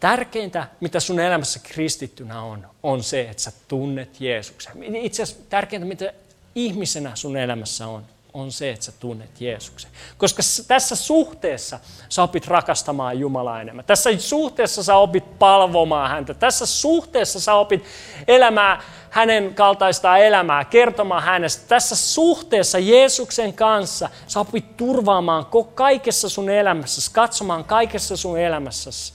Tärkeintä, 0.00 0.68
mitä 0.80 1.00
sun 1.00 1.20
elämässä 1.20 1.60
kristittynä 1.62 2.42
on, 2.42 2.66
on 2.82 3.02
se, 3.02 3.20
että 3.20 3.42
sä 3.42 3.52
tunnet 3.68 4.20
Jeesuksen. 4.20 4.94
Itse 4.94 5.22
asiassa 5.22 5.44
tärkeintä, 5.48 5.88
mitä 5.88 6.12
ihmisenä 6.54 7.16
sun 7.16 7.36
elämässä 7.36 7.86
on, 7.86 8.04
on 8.34 8.52
se, 8.52 8.70
että 8.70 8.84
sä 8.84 8.92
tunnet 9.00 9.40
Jeesuksen. 9.40 9.90
Koska 10.18 10.42
tässä 10.68 10.96
suhteessa 10.96 11.80
sä 12.08 12.22
opit 12.22 12.46
rakastamaan 12.46 13.18
Jumalaa 13.18 13.60
enemmän. 13.60 13.84
Tässä 13.84 14.10
suhteessa 14.18 14.82
sä 14.82 14.96
opit 14.96 15.38
palvomaan 15.38 16.10
häntä. 16.10 16.34
Tässä 16.34 16.66
suhteessa 16.66 17.40
sä 17.40 17.54
opit 17.54 17.84
elämää 18.28 18.82
hänen 19.10 19.54
kaltaista 19.54 20.18
elämää, 20.18 20.64
kertomaan 20.64 21.22
hänestä. 21.22 21.68
Tässä 21.68 21.96
suhteessa 21.96 22.78
Jeesuksen 22.78 23.52
kanssa 23.52 24.08
sä 24.26 24.40
opit 24.40 24.76
turvaamaan 24.76 25.46
kaikessa 25.74 26.28
sun 26.28 26.50
elämässäsi, 26.50 27.10
katsomaan 27.12 27.64
kaikessa 27.64 28.16
sun 28.16 28.38
elämässäsi 28.38 29.14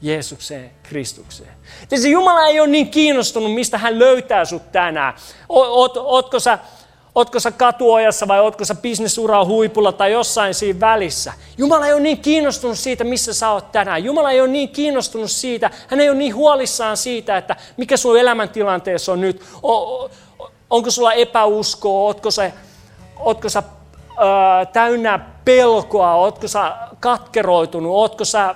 Jeesukseen, 0.00 0.70
Kristukseen. 0.82 1.50
Tietysti 1.88 2.10
Jumala 2.10 2.46
ei 2.46 2.60
ole 2.60 2.68
niin 2.68 2.90
kiinnostunut, 2.90 3.54
mistä 3.54 3.78
hän 3.78 3.98
löytää 3.98 4.44
sut 4.44 4.72
tänään. 4.72 5.14
Oot, 5.48 5.96
ootko 5.96 6.40
sä 6.40 6.58
Ootko 7.18 7.40
sä 7.40 7.50
katuojassa 7.50 8.28
vai 8.28 8.40
ootko 8.40 8.64
sä 8.64 8.74
bisnesuraa 8.74 9.44
huipulla 9.44 9.92
tai 9.92 10.12
jossain 10.12 10.54
siinä 10.54 10.80
välissä? 10.80 11.32
Jumala 11.56 11.86
ei 11.86 11.92
ole 11.92 12.00
niin 12.00 12.18
kiinnostunut 12.18 12.78
siitä, 12.78 13.04
missä 13.04 13.34
sä 13.34 13.50
oot 13.50 13.72
tänään. 13.72 14.04
Jumala 14.04 14.30
ei 14.30 14.40
ole 14.40 14.48
niin 14.48 14.68
kiinnostunut 14.68 15.30
siitä, 15.30 15.70
hän 15.88 16.00
ei 16.00 16.08
ole 16.08 16.18
niin 16.18 16.34
huolissaan 16.34 16.96
siitä, 16.96 17.36
että 17.36 17.56
mikä 17.76 17.96
sun 17.96 18.18
elämäntilanteessa 18.18 19.12
on 19.12 19.20
nyt. 19.20 19.42
O, 19.62 20.10
onko 20.70 20.90
sulla 20.90 21.12
epäuskoa, 21.12 22.00
ootko 22.00 22.30
sä, 22.30 22.52
ootko 23.18 23.48
sä 23.48 23.62
ää, 24.18 24.66
täynnä 24.66 25.18
pelkoa, 25.44 26.14
ootko 26.14 26.48
sä 26.48 26.76
katkeroitunut, 27.00 27.92
ootko 27.92 28.24
sä 28.24 28.54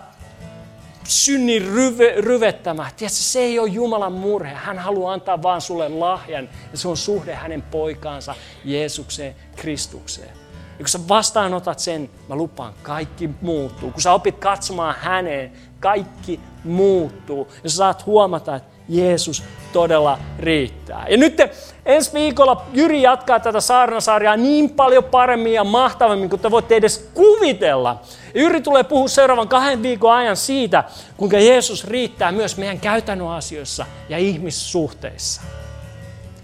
synnin 1.04 1.66
ryve, 1.66 2.14
ryvettämä. 2.18 2.90
Tiedätkö, 2.96 3.16
se 3.16 3.40
ei 3.40 3.58
ole 3.58 3.68
Jumalan 3.68 4.12
murhe. 4.12 4.54
Hän 4.54 4.78
haluaa 4.78 5.12
antaa 5.12 5.42
vaan 5.42 5.60
sulle 5.60 5.88
lahjan 5.88 6.48
ja 6.72 6.78
se 6.78 6.88
on 6.88 6.96
suhde 6.96 7.34
hänen 7.34 7.62
poikaansa 7.62 8.34
Jeesukseen, 8.64 9.36
Kristukseen. 9.56 10.28
Ja 10.72 10.78
kun 10.78 10.88
sä 10.88 11.08
vastaanotat 11.08 11.78
sen, 11.78 12.10
mä 12.28 12.36
lupaan, 12.36 12.74
kaikki 12.82 13.30
muuttuu. 13.40 13.90
Kun 13.90 14.02
sä 14.02 14.12
opit 14.12 14.38
katsomaan 14.38 14.94
häneen, 14.98 15.52
kaikki 15.80 16.40
muuttuu. 16.64 17.48
Ja 17.64 17.70
sä 17.70 17.76
saat 17.76 18.06
huomata, 18.06 18.56
että 18.56 18.71
Jeesus 18.96 19.42
todella 19.72 20.18
riittää. 20.38 21.06
Ja 21.08 21.16
nyt 21.16 21.38
ensi 21.86 22.12
viikolla 22.12 22.66
Jyri 22.72 23.02
jatkaa 23.02 23.40
tätä 23.40 23.60
saarnasarjaa 23.60 24.36
niin 24.36 24.70
paljon 24.70 25.04
paremmin 25.04 25.52
ja 25.52 25.64
mahtavammin 25.64 26.30
kuin 26.30 26.40
te 26.40 26.50
voitte 26.50 26.76
edes 26.76 27.10
kuvitella. 27.14 28.00
Jyri 28.34 28.60
tulee 28.60 28.84
puhua 28.84 29.08
seuraavan 29.08 29.48
kahden 29.48 29.82
viikon 29.82 30.12
ajan 30.12 30.36
siitä, 30.36 30.84
kuinka 31.16 31.38
Jeesus 31.38 31.84
riittää 31.84 32.32
myös 32.32 32.56
meidän 32.56 32.80
käytännön 32.80 33.28
asioissa 33.28 33.86
ja 34.08 34.18
ihmissuhteissa. 34.18 35.42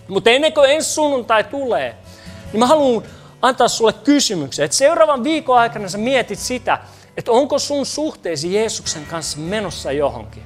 Mutta 0.09 0.31
ennen 0.31 0.53
kuin 0.53 0.71
ensi 0.71 0.91
sunnuntai 0.91 1.45
tulee, 1.45 1.95
niin 2.53 2.59
mä 2.59 2.67
haluan 2.67 3.03
antaa 3.43 3.69
sulle 3.69 3.93
kysymyksen, 3.93 4.65
että 4.65 4.77
seuraavan 4.77 5.25
viikon 5.25 5.59
aikana 5.59 5.89
sä 5.89 5.99
mietit 5.99 6.39
sitä, 6.39 6.79
että 7.17 7.33
onko 7.33 7.59
sun 7.59 7.87
suhteesi 7.87 8.55
Jeesuksen 8.55 9.07
kanssa 9.07 9.39
menossa 9.39 9.93
johonkin. 9.93 10.43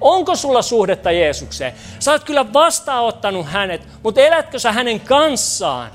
Onko 0.00 0.36
sulla 0.36 0.62
suhdetta 0.62 1.10
Jeesukseen? 1.10 1.72
Sä 1.98 2.12
oot 2.12 2.24
kyllä 2.24 2.52
vastaanottanut 2.52 3.46
hänet, 3.46 3.86
mutta 4.02 4.20
elätkö 4.20 4.58
sä 4.58 4.72
hänen 4.72 5.00
kanssaan? 5.00 5.90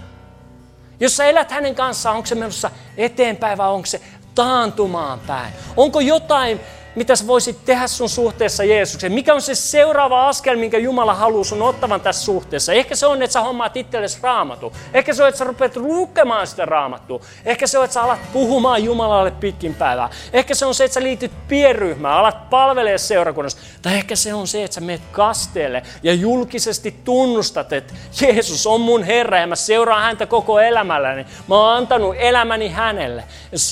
Jos 1.00 1.18
sä 1.18 1.26
elät 1.26 1.52
hänen 1.52 1.76
kanssaan, 1.76 2.16
onko 2.16 2.26
se 2.26 2.36
menossa 2.36 2.72
eteenpäin 2.98 3.58
vai 3.58 3.70
onko 3.70 3.86
se 3.86 4.02
taantumaan 4.36 5.20
päin? 5.20 5.54
Onko 5.78 6.00
jotain, 6.00 6.60
mitä 6.96 7.16
sä 7.16 7.28
voisit 7.28 7.66
tehdä 7.66 7.88
sun 7.88 8.10
suhteessa 8.10 8.64
Jeesukseen? 8.64 9.14
Mikä 9.14 9.34
on 9.34 9.42
se 9.42 9.56
seuraava 9.56 10.28
askel, 10.28 10.58
minkä 10.58 10.78
Jumala 10.78 11.14
haluaa 11.14 11.44
sun 11.44 11.62
ottavan 11.62 12.02
tässä 12.02 12.26
suhteessa? 12.26 12.74
Ehkä 12.74 12.96
se 12.96 13.06
on, 13.06 13.22
että 13.22 13.34
sä 13.34 13.42
hommaat 13.42 13.78
itsellesi 13.78 14.18
raamattu. 14.22 14.74
Ehkä 14.94 15.14
se 15.14 15.24
on, 15.24 15.30
että 15.30 15.40
sä 15.40 15.46
rupeat 15.46 15.76
lukemaan 15.76 16.48
sitä 16.48 16.66
raamattua. 16.66 17.20
Ehkä 17.46 17.68
se 17.68 17.78
on, 17.78 17.86
että 17.86 17.94
sä 17.94 18.04
alat 18.04 18.20
puhumaan 18.34 18.84
Jumalalle 18.84 19.32
pitkin 19.32 19.74
päivää. 19.74 20.10
Ehkä 20.34 20.56
se 20.56 20.66
on 20.66 20.76
se, 20.76 20.84
että 20.84 20.94
sä 20.94 21.04
liityt 21.04 21.32
pienryhmään, 21.48 22.18
alat 22.18 22.50
palvelee 22.50 22.98
seurakunnassa. 22.98 23.58
Tai 23.82 23.96
ehkä 23.96 24.16
se 24.16 24.34
on 24.34 24.48
se, 24.48 24.64
että 24.64 24.76
sä 24.76 24.82
meet 24.82 25.02
kasteelle 25.12 25.84
ja 26.04 26.14
julkisesti 26.14 26.96
tunnustat, 27.04 27.74
että 27.74 27.94
Jeesus 28.22 28.68
on 28.68 28.82
mun 28.82 29.04
Herra 29.04 29.40
ja 29.40 29.48
mä 29.48 29.56
seuraan 29.56 30.04
häntä 30.04 30.26
koko 30.26 30.60
elämälläni. 30.60 31.26
Mä 31.48 31.56
oon 31.56 31.78
antanut 31.78 32.16
elämäni 32.20 32.70
hänelle. 32.70 33.24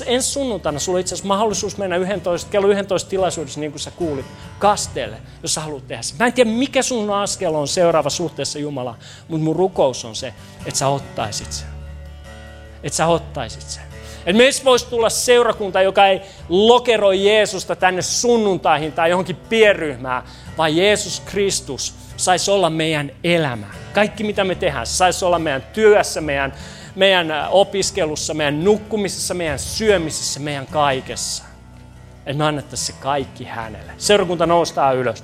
Ensi 0.06 0.32
sunnuntaina 0.32 0.80
sulla 0.80 0.96
on 0.96 1.00
itse 1.00 1.16
asiassa 1.16 1.28
mahdollisuus 1.28 1.78
mennä 1.78 1.96
11, 1.96 2.52
kello 2.52 2.68
11 2.68 3.13
tilaisuudessa, 3.14 3.60
niin 3.60 3.72
kuin 3.72 3.80
sä 3.80 3.92
kuulit, 3.92 4.26
kasteelle, 4.60 5.18
jos 5.42 5.54
sä 5.54 5.62
haluat 5.62 5.88
tehdä 5.88 6.02
sen. 6.02 6.18
Mä 6.20 6.26
en 6.26 6.34
tiedä, 6.34 6.50
mikä 6.50 6.82
sun 6.82 7.10
askel 7.12 7.56
on 7.56 7.68
seuraava 7.68 8.10
suhteessa 8.10 8.60
Jumalaan, 8.60 8.98
mutta 9.28 9.44
mun 9.44 9.56
rukous 9.56 10.06
on 10.06 10.16
se, 10.16 10.34
että 10.66 10.80
sä 10.80 10.88
ottaisit 10.88 11.52
sen. 11.52 11.68
Että 12.84 12.98
sä 12.98 13.08
ottaisit 13.08 13.62
sen. 13.62 13.84
Että 14.26 14.38
meistä 14.38 14.66
voisi 14.66 14.86
tulla 14.86 15.10
seurakunta, 15.10 15.82
joka 15.82 16.08
ei 16.08 16.22
lokeroi 16.50 17.26
Jeesusta 17.26 17.76
tänne 17.76 18.02
sunnuntaihin 18.02 18.92
tai 18.92 19.10
johonkin 19.10 19.36
pienryhmään, 19.36 20.24
vaan 20.58 20.76
Jeesus 20.76 21.20
Kristus 21.20 21.96
saisi 22.18 22.52
olla 22.52 22.70
meidän 22.70 23.12
elämä. 23.24 23.68
Kaikki 23.94 24.24
mitä 24.24 24.44
me 24.44 24.56
tehdään, 24.56 24.88
saisi 24.88 25.26
olla 25.26 25.40
meidän 25.40 25.64
työssä, 25.74 26.22
meidän, 26.22 26.54
meidän 26.96 27.32
opiskelussa, 27.50 28.34
meidän 28.34 28.64
nukkumisessa, 28.64 29.34
meidän 29.34 29.60
syömisessä, 29.60 30.40
meidän 30.40 30.68
kaikessa 30.68 31.53
että 32.26 32.38
me 32.38 32.46
annettaisiin 32.46 32.96
se 32.96 33.02
kaikki 33.02 33.44
hänelle. 33.44 33.92
Seurakunta 33.98 34.46
noustaa 34.46 34.92
ylös. 34.92 35.24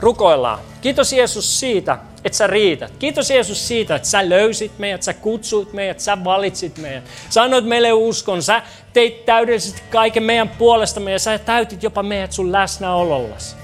Rukoillaan. 0.00 0.58
Kiitos 0.80 1.12
Jeesus 1.12 1.60
siitä, 1.60 1.98
että 2.24 2.38
sä 2.38 2.46
riität. 2.46 2.92
Kiitos 2.98 3.30
Jeesus 3.30 3.68
siitä, 3.68 3.94
että 3.94 4.08
sä 4.08 4.28
löysit 4.28 4.78
meidät, 4.78 5.02
sä 5.02 5.14
kutsuit 5.14 5.72
meidät, 5.72 6.00
sä 6.00 6.24
valitsit 6.24 6.78
meidät. 6.78 7.04
Sä 7.30 7.42
annoit 7.42 7.64
meille 7.64 7.92
uskon, 7.92 8.42
sä 8.42 8.62
teit 8.92 9.24
täydellisesti 9.24 9.82
kaiken 9.90 10.22
meidän 10.22 10.48
puolesta 10.48 11.00
ja 11.00 11.18
sä 11.18 11.38
täytit 11.38 11.82
jopa 11.82 12.02
meidät 12.02 12.32
sun 12.32 12.52
läsnäolollasi. 12.52 13.56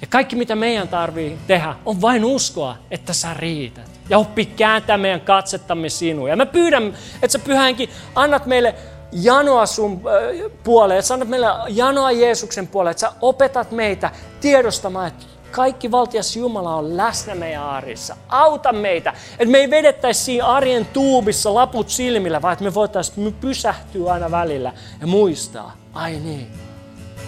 Ja 0.00 0.06
kaikki 0.06 0.36
mitä 0.36 0.56
meidän 0.56 0.88
tarvii 0.88 1.38
tehdä 1.46 1.74
on 1.86 2.00
vain 2.00 2.24
uskoa, 2.24 2.76
että 2.90 3.12
sä 3.12 3.34
riität 3.34 3.90
ja 4.08 4.18
oppi 4.18 4.46
kääntää 4.46 4.98
meidän 4.98 5.20
katsettamme 5.20 5.88
sinuun. 5.88 6.28
Ja 6.28 6.36
mä 6.36 6.46
pyydän, 6.46 6.86
että 7.14 7.28
sä 7.28 7.38
pyhänkin 7.38 7.90
annat 8.14 8.46
meille 8.46 8.74
janoa 9.12 9.66
sun 9.66 9.92
äh, 9.92 10.50
puoleen, 10.64 10.98
että 10.98 11.06
sä 11.06 11.14
annat 11.14 11.28
meille 11.28 11.46
janoa 11.68 12.10
Jeesuksen 12.10 12.66
puoleen, 12.66 12.90
että 12.90 13.00
sä 13.00 13.12
opetat 13.20 13.70
meitä 13.70 14.10
tiedostamaan, 14.40 15.08
että 15.08 15.26
kaikki 15.50 15.90
valtias 15.90 16.36
Jumala 16.36 16.74
on 16.74 16.96
läsnä 16.96 17.34
meidän 17.34 17.62
arjessa. 17.62 18.16
Auta 18.28 18.72
meitä, 18.72 19.14
että 19.32 19.52
me 19.52 19.58
ei 19.58 19.70
vedettäisi 19.70 20.24
siinä 20.24 20.46
arjen 20.46 20.86
tuubissa 20.86 21.54
laput 21.54 21.88
silmillä, 21.88 22.42
vaan 22.42 22.52
että 22.52 22.64
me 22.64 22.74
voitaisiin 22.74 23.34
pysähtyä 23.40 24.12
aina 24.12 24.30
välillä 24.30 24.72
ja 25.00 25.06
muistaa, 25.06 25.76
ai 25.94 26.12
niin, 26.12 26.48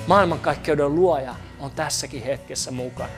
maailmankaikkeuden 0.06 0.94
luoja 0.94 1.34
on 1.60 1.70
tässäkin 1.70 2.24
hetkessä 2.24 2.70
mukana. 2.70 3.10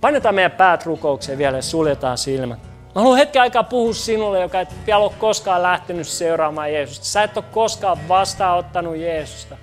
Painetaan 0.00 0.34
meidän 0.34 0.52
päät 0.52 0.86
rukoukseen 0.86 1.38
vielä 1.38 1.58
ja 1.58 1.62
suljetaan 1.62 2.18
silmät. 2.18 2.58
Mä 2.94 3.00
haluan 3.00 3.18
hetken 3.18 3.42
aikaa 3.42 3.62
puhua 3.62 3.94
sinulle, 3.94 4.40
joka 4.40 4.60
et 4.60 4.68
vielä 4.86 4.98
ole 4.98 5.12
koskaan 5.18 5.62
lähtenyt 5.62 6.08
seuraamaan 6.08 6.72
Jeesusta. 6.72 7.04
Sä 7.04 7.22
et 7.22 7.36
ole 7.36 7.44
koskaan 7.52 8.08
vastaanottanut 8.08 8.96
Jeesusta. 8.96 9.56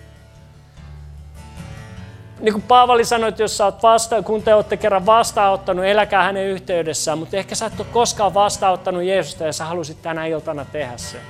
Niin 2.39 2.53
kuin 2.53 2.63
Paavali 2.67 3.05
sanoi, 3.05 3.29
että 3.29 3.43
jos 3.43 3.57
sä 3.57 3.65
oot 3.65 3.83
vasta, 3.83 4.21
kun 4.21 4.43
te 4.43 4.53
olette 4.53 4.77
kerran 4.77 5.05
vastaanottanut, 5.05 5.86
eläkää 5.86 6.23
hänen 6.23 6.45
yhteydessään, 6.45 7.17
mutta 7.17 7.38
ehkä 7.38 7.55
sä 7.55 7.65
et 7.65 7.79
ole 7.79 7.88
koskaan 7.93 8.33
vastaanottanut 8.33 9.03
Jeesusta 9.03 9.43
ja 9.43 9.53
sä 9.53 9.65
halusit 9.65 10.01
tänä 10.01 10.25
iltana 10.25 10.65
tehdä 10.65 10.97
sen 10.97 11.21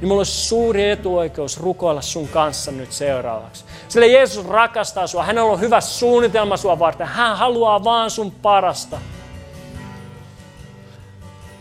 niin 0.00 0.08
mulla 0.08 0.20
olisi 0.20 0.32
suuri 0.48 0.90
etuoikeus 0.90 1.60
rukoilla 1.60 2.02
sun 2.02 2.28
kanssa 2.28 2.72
nyt 2.72 2.92
seuraavaksi. 2.92 3.64
Sillä 3.88 4.06
Jeesus 4.06 4.46
rakastaa 4.46 5.06
sua, 5.06 5.24
hänellä 5.24 5.52
on 5.52 5.60
hyvä 5.60 5.80
suunnitelma 5.80 6.56
sua 6.56 6.78
varten, 6.78 7.06
hän 7.06 7.36
haluaa 7.36 7.84
vaan 7.84 8.10
sun 8.10 8.30
parasta. 8.30 8.98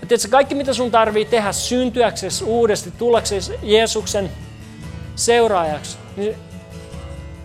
Ja 0.01 0.07
tiedätkö, 0.07 0.29
kaikki 0.31 0.55
mitä 0.55 0.73
sun 0.73 0.91
tarvii 0.91 1.25
tehdä 1.25 1.51
syntyäksesi 1.51 2.43
uudesti, 2.43 2.91
tullaksesi 2.91 3.59
Jeesuksen 3.63 4.31
seuraajaksi, 5.15 5.97
niin, 6.17 6.35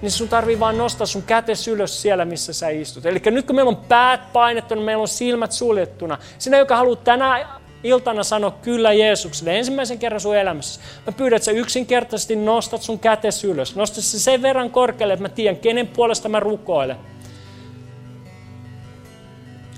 niin 0.02 0.12
sun 0.12 0.28
tarvii 0.28 0.60
vaan 0.60 0.78
nostaa 0.78 1.06
sun 1.06 1.22
kätes 1.22 1.68
ylös 1.68 2.02
siellä, 2.02 2.24
missä 2.24 2.52
sä 2.52 2.68
istut. 2.68 3.06
Eli 3.06 3.22
nyt 3.24 3.46
kun 3.46 3.56
meillä 3.56 3.68
on 3.68 3.76
päät 3.76 4.32
painettuna, 4.32 4.80
meillä 4.82 5.02
on 5.02 5.08
silmät 5.08 5.52
suljettuna, 5.52 6.18
sinä, 6.38 6.58
joka 6.58 6.76
haluat 6.76 7.04
tänään 7.04 7.46
iltana 7.84 8.22
sano 8.22 8.50
kyllä 8.50 8.92
Jeesukselle 8.92 9.58
ensimmäisen 9.58 9.98
kerran 9.98 10.20
sun 10.20 10.36
elämässä. 10.36 10.80
Mä 11.06 11.12
pyydän, 11.12 11.36
että 11.36 11.44
sä 11.44 11.50
yksinkertaisesti 11.50 12.36
nostat 12.36 12.82
sun 12.82 12.98
kätes 12.98 13.44
ylös. 13.44 13.76
Nosta 13.76 14.02
se 14.02 14.18
sen 14.18 14.42
verran 14.42 14.70
korkealle, 14.70 15.14
että 15.14 15.24
mä 15.24 15.28
tiedän, 15.28 15.56
kenen 15.56 15.86
puolesta 15.86 16.28
mä 16.28 16.40
rukoilen. 16.40 16.96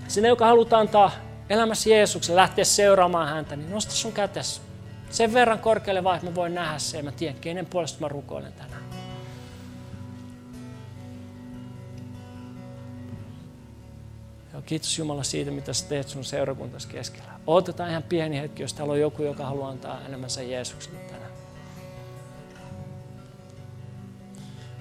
Sinä, 0.08 0.28
joka 0.28 0.46
halutaan 0.46 0.80
antaa 0.80 1.10
elämässä 1.50 1.90
Jeesukselle, 1.90 2.40
lähteä 2.40 2.64
seuraamaan 2.64 3.28
häntä, 3.28 3.56
niin 3.56 3.70
nosta 3.70 3.92
sun 3.92 4.12
kätes 4.12 4.60
sen 5.10 5.34
verran 5.34 5.58
korkealle 5.58 6.04
vaan, 6.04 6.16
että 6.16 6.30
mä 6.30 6.34
voin 6.34 6.54
nähdä 6.54 6.78
sen 6.78 6.98
ja 6.98 7.04
mä 7.04 7.12
tiedän, 7.12 7.40
kenen 7.40 7.66
puolesta 7.66 8.00
mä 8.00 8.08
rukoilen 8.08 8.52
tänään. 8.52 8.73
Joo, 14.54 14.62
kiitos 14.66 14.98
Jumala 14.98 15.22
siitä, 15.22 15.50
mitä 15.50 15.72
sä 15.72 15.88
teet 15.88 16.08
sun 16.08 16.24
seurakuntasi 16.24 16.88
keskellä. 16.88 17.32
Otetaan 17.46 17.90
ihan 17.90 18.02
pieni 18.02 18.40
hetki, 18.40 18.62
jos 18.62 18.74
täällä 18.74 18.92
on 18.92 19.00
joku, 19.00 19.22
joka 19.22 19.44
haluaa 19.44 19.70
antaa 19.70 20.00
elämänsä 20.08 20.42
Jeesukselle 20.42 20.98
tänään. 20.98 21.32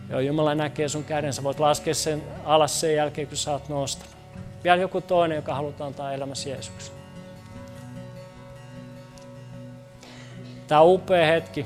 Joo, 0.10 0.20
Jumala 0.20 0.56
näkee 0.56 0.90
sun 0.90 1.04
käden. 1.04 1.34
Sä 1.34 1.44
voit 1.44 1.60
laskea 1.60 1.94
sen 1.94 2.24
alas 2.46 2.80
sen 2.80 2.96
jälkeen, 2.96 3.28
kun 3.28 3.38
sä 3.38 3.52
oot 3.52 3.70
nostanut. 3.70 4.16
Vielä 4.64 4.82
joku 4.82 5.02
toinen, 5.02 5.36
joka 5.36 5.56
haluaa 5.56 5.74
antaa 5.80 6.14
elämässä 6.14 6.50
Jeesukselle. 6.50 7.00
Tämä 10.68 10.82
on 10.82 10.94
upea 10.94 11.28
hetki. 11.28 11.66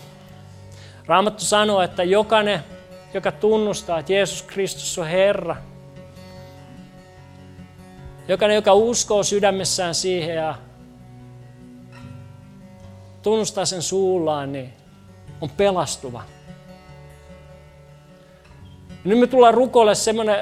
Raamattu 1.06 1.44
sanoo, 1.44 1.82
että 1.82 2.04
jokainen, 2.04 2.60
joka 3.14 3.32
tunnustaa, 3.32 4.00
että 4.00 4.14
Jeesus 4.14 4.42
Kristus 4.42 4.98
on 4.98 5.08
Herra, 5.08 5.56
Jokainen, 8.28 8.56
joka 8.56 8.74
uskoo 8.74 9.24
sydämessään 9.24 9.96
siihen 9.96 10.36
ja 10.36 10.56
tunnustaa 13.22 13.66
sen 13.66 13.82
suullaan, 13.82 14.52
niin 14.52 14.74
on 15.42 15.50
pelastuva. 15.50 16.24
Nyt 19.04 19.20
me 19.20 19.28
tullaan 19.28 19.54
rukoille 19.54 19.96
semmoinen 19.96 20.38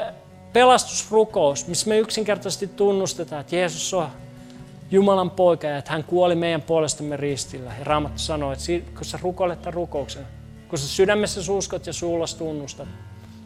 pelastusrukous, 0.53 1.67
missä 1.67 1.89
me 1.89 1.97
yksinkertaisesti 1.97 2.67
tunnustetaan, 2.67 3.41
että 3.41 3.55
Jeesus 3.55 3.93
on 3.93 4.07
Jumalan 4.91 5.31
poika 5.31 5.67
ja 5.67 5.77
että 5.77 5.91
hän 5.91 6.03
kuoli 6.03 6.35
meidän 6.35 6.61
puolestamme 6.61 7.17
ristillä. 7.17 7.71
Ja 7.79 7.83
Raamattu 7.85 8.19
sanoo, 8.19 8.51
että 8.51 8.93
kun 8.95 9.05
sä 9.05 9.19
rukoilet 9.21 9.61
tämän 9.61 9.73
rukouksen, 9.73 10.25
kun 10.67 10.79
sä 10.79 10.87
sydämessä 10.87 11.51
uskot 11.51 11.87
ja 11.87 11.93
suulla 11.93 12.25
tunnustat, 12.37 12.87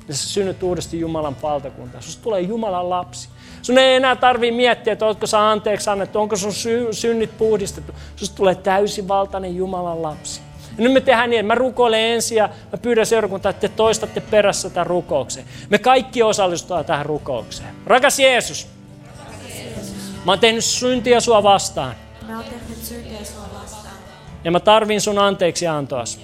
niin 0.10 0.18
sä 0.18 0.30
synnyt 0.30 0.64
uudesti 0.64 0.99
Jumalan 0.99 1.36
valtakuntaan. 1.43 2.03
Susta 2.03 2.24
tulee 2.24 2.41
Jumalan 2.41 2.89
lapsi. 2.89 3.30
Sun 3.62 3.78
ei 3.78 3.95
enää 3.95 4.16
tarvii 4.16 4.51
miettiä, 4.51 4.93
että 4.93 5.05
oletko 5.05 5.28
sä 5.28 5.49
anteeksi 5.49 5.89
annettu, 5.89 6.20
onko 6.20 6.36
sun 6.36 6.53
sy- 6.53 6.88
synnit 6.91 7.38
puhdistettu. 7.38 7.93
Susta 8.16 8.36
tulee 8.36 8.55
täysivaltainen 8.55 9.55
Jumalan 9.55 10.01
lapsi. 10.01 10.41
Ja 10.78 10.84
nyt 10.84 10.93
me 10.93 11.01
tehdään 11.01 11.30
niin, 11.30 11.39
että 11.39 11.47
mä 11.47 11.55
rukoilen 11.55 11.99
ensin 11.99 12.36
ja 12.36 12.49
mä 12.72 12.78
pyydän 12.78 13.05
seurakuntaa, 13.05 13.49
että 13.49 13.68
te 13.68 13.76
toistatte 13.76 14.22
perässä 14.22 14.70
tämän 14.70 14.88
rukouksen. 14.88 15.45
Me 15.70 15.78
kaikki 15.78 16.24
osallistutaan 16.24 16.86
tähän 16.86 17.05
rukoukseen. 17.05 17.70
Rakas 17.86 18.20
Jeesus, 18.20 18.68
mä 20.26 20.32
oon 20.32 20.39
tehnyt 20.39 20.66
syntiä 20.66 21.20
sua 21.20 21.43
vastaan. 21.43 21.95
Mä 22.28 22.36
oon 22.36 22.45
tehnyt 22.45 22.84
syntiä 22.84 23.24
sua 23.24 23.49
vastaan. 23.62 23.95
Ja 24.43 24.51
mä 24.51 24.60
tarvin 24.60 25.01
sun 25.01 25.20
anteeksi 25.20 25.68
antoas. 25.68 26.20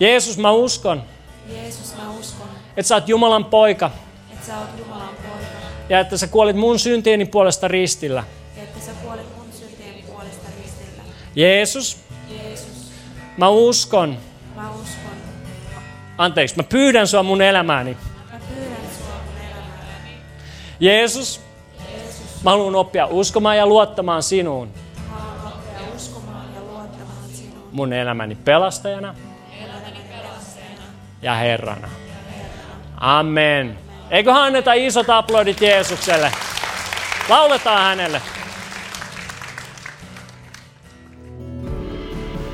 Jeesus, 0.00 0.38
mä 0.38 0.50
uskon, 0.50 1.02
Jeesus, 1.48 1.94
mä 1.96 2.10
uskon, 2.10 2.48
että 2.76 2.88
sä 2.88 2.94
oot 2.94 3.08
Jumalan 3.08 3.44
poika 3.44 3.90
että 4.32 4.46
sä 4.46 4.58
oot 4.58 4.68
Jumalan 4.78 5.08
poika. 5.08 5.46
ja 5.88 6.00
että 6.00 6.16
sä 6.16 6.26
kuolit 6.26 6.56
mun 6.56 6.78
syntieni 6.78 7.24
puolesta 7.24 7.68
ristillä. 7.68 8.24
Ja 8.56 8.62
että 8.62 8.80
sä 8.80 8.92
kuolit 9.02 9.36
mun 9.36 9.46
syntieni 9.52 10.04
puolesta 10.06 10.48
ristillä. 10.62 11.02
Jeesus, 11.34 11.98
Jeesus, 12.30 12.90
mä 13.36 13.48
uskon, 13.48 14.16
mä 14.56 14.70
uskon, 14.70 15.12
anteeksi, 16.18 16.56
mä 16.56 16.62
pyydän 16.62 17.06
sua 17.08 17.22
mun 17.22 17.42
elämääni. 17.42 17.96
Mä 18.32 18.40
pyydän 18.54 18.76
sua 18.98 19.14
mun 19.26 19.44
elämääni. 19.46 20.18
Jeesus, 20.80 21.40
mä 22.44 22.50
haluan 22.50 22.74
oppia 22.74 23.06
uskomaan 23.06 23.56
ja 23.56 23.66
luottamaan 23.66 24.22
sinuun 24.22 24.68
Mä 24.68 25.16
haluan 25.18 25.52
oppia 25.52 25.94
uskomaan 25.96 26.54
ja 26.54 26.60
luottamaan 26.60 27.28
sinuun. 27.34 27.68
mun 27.72 27.92
elämäni 27.92 28.34
pelastajana 28.34 29.08
Elämäni 29.08 29.14
pelastajana. 29.14 29.23
Ja 31.24 31.34
Herrana. 31.34 31.88
Amen. 32.96 33.78
Eiköhän 34.10 34.42
anneta 34.42 34.72
isot 34.72 35.10
aplodit 35.10 35.60
Jeesukselle. 35.60 36.32
Lauletaan 37.28 37.82
hänelle. 37.82 38.20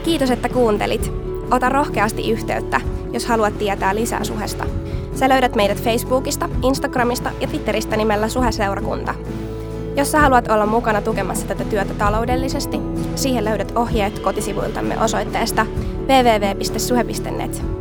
Kiitos, 0.05 0.31
että 0.31 0.49
kuuntelit. 0.49 1.13
Ota 1.51 1.69
rohkeasti 1.69 2.31
yhteyttä, 2.31 2.81
jos 3.13 3.27
haluat 3.27 3.59
tietää 3.59 3.95
lisää 3.95 4.25
Suhesta. 4.25 4.67
Sä 5.15 5.29
löydät 5.29 5.55
meidät 5.55 5.83
Facebookista, 5.83 6.49
Instagramista 6.63 7.31
ja 7.41 7.47
Twitteristä 7.47 7.97
nimellä 7.97 8.29
Suheseurakunta. 8.29 9.15
Jos 9.97 10.13
sä 10.13 10.21
haluat 10.21 10.49
olla 10.49 10.67
mukana 10.67 11.03
tukemassa 11.03 11.47
tätä 11.47 11.65
työtä 11.65 11.95
taloudellisesti, 11.95 12.81
siihen 13.15 13.45
löydät 13.45 13.73
ohjeet 13.77 14.19
kotisivuiltamme 14.19 14.99
osoitteesta 15.01 15.67
www.suhe.net. 16.07 17.81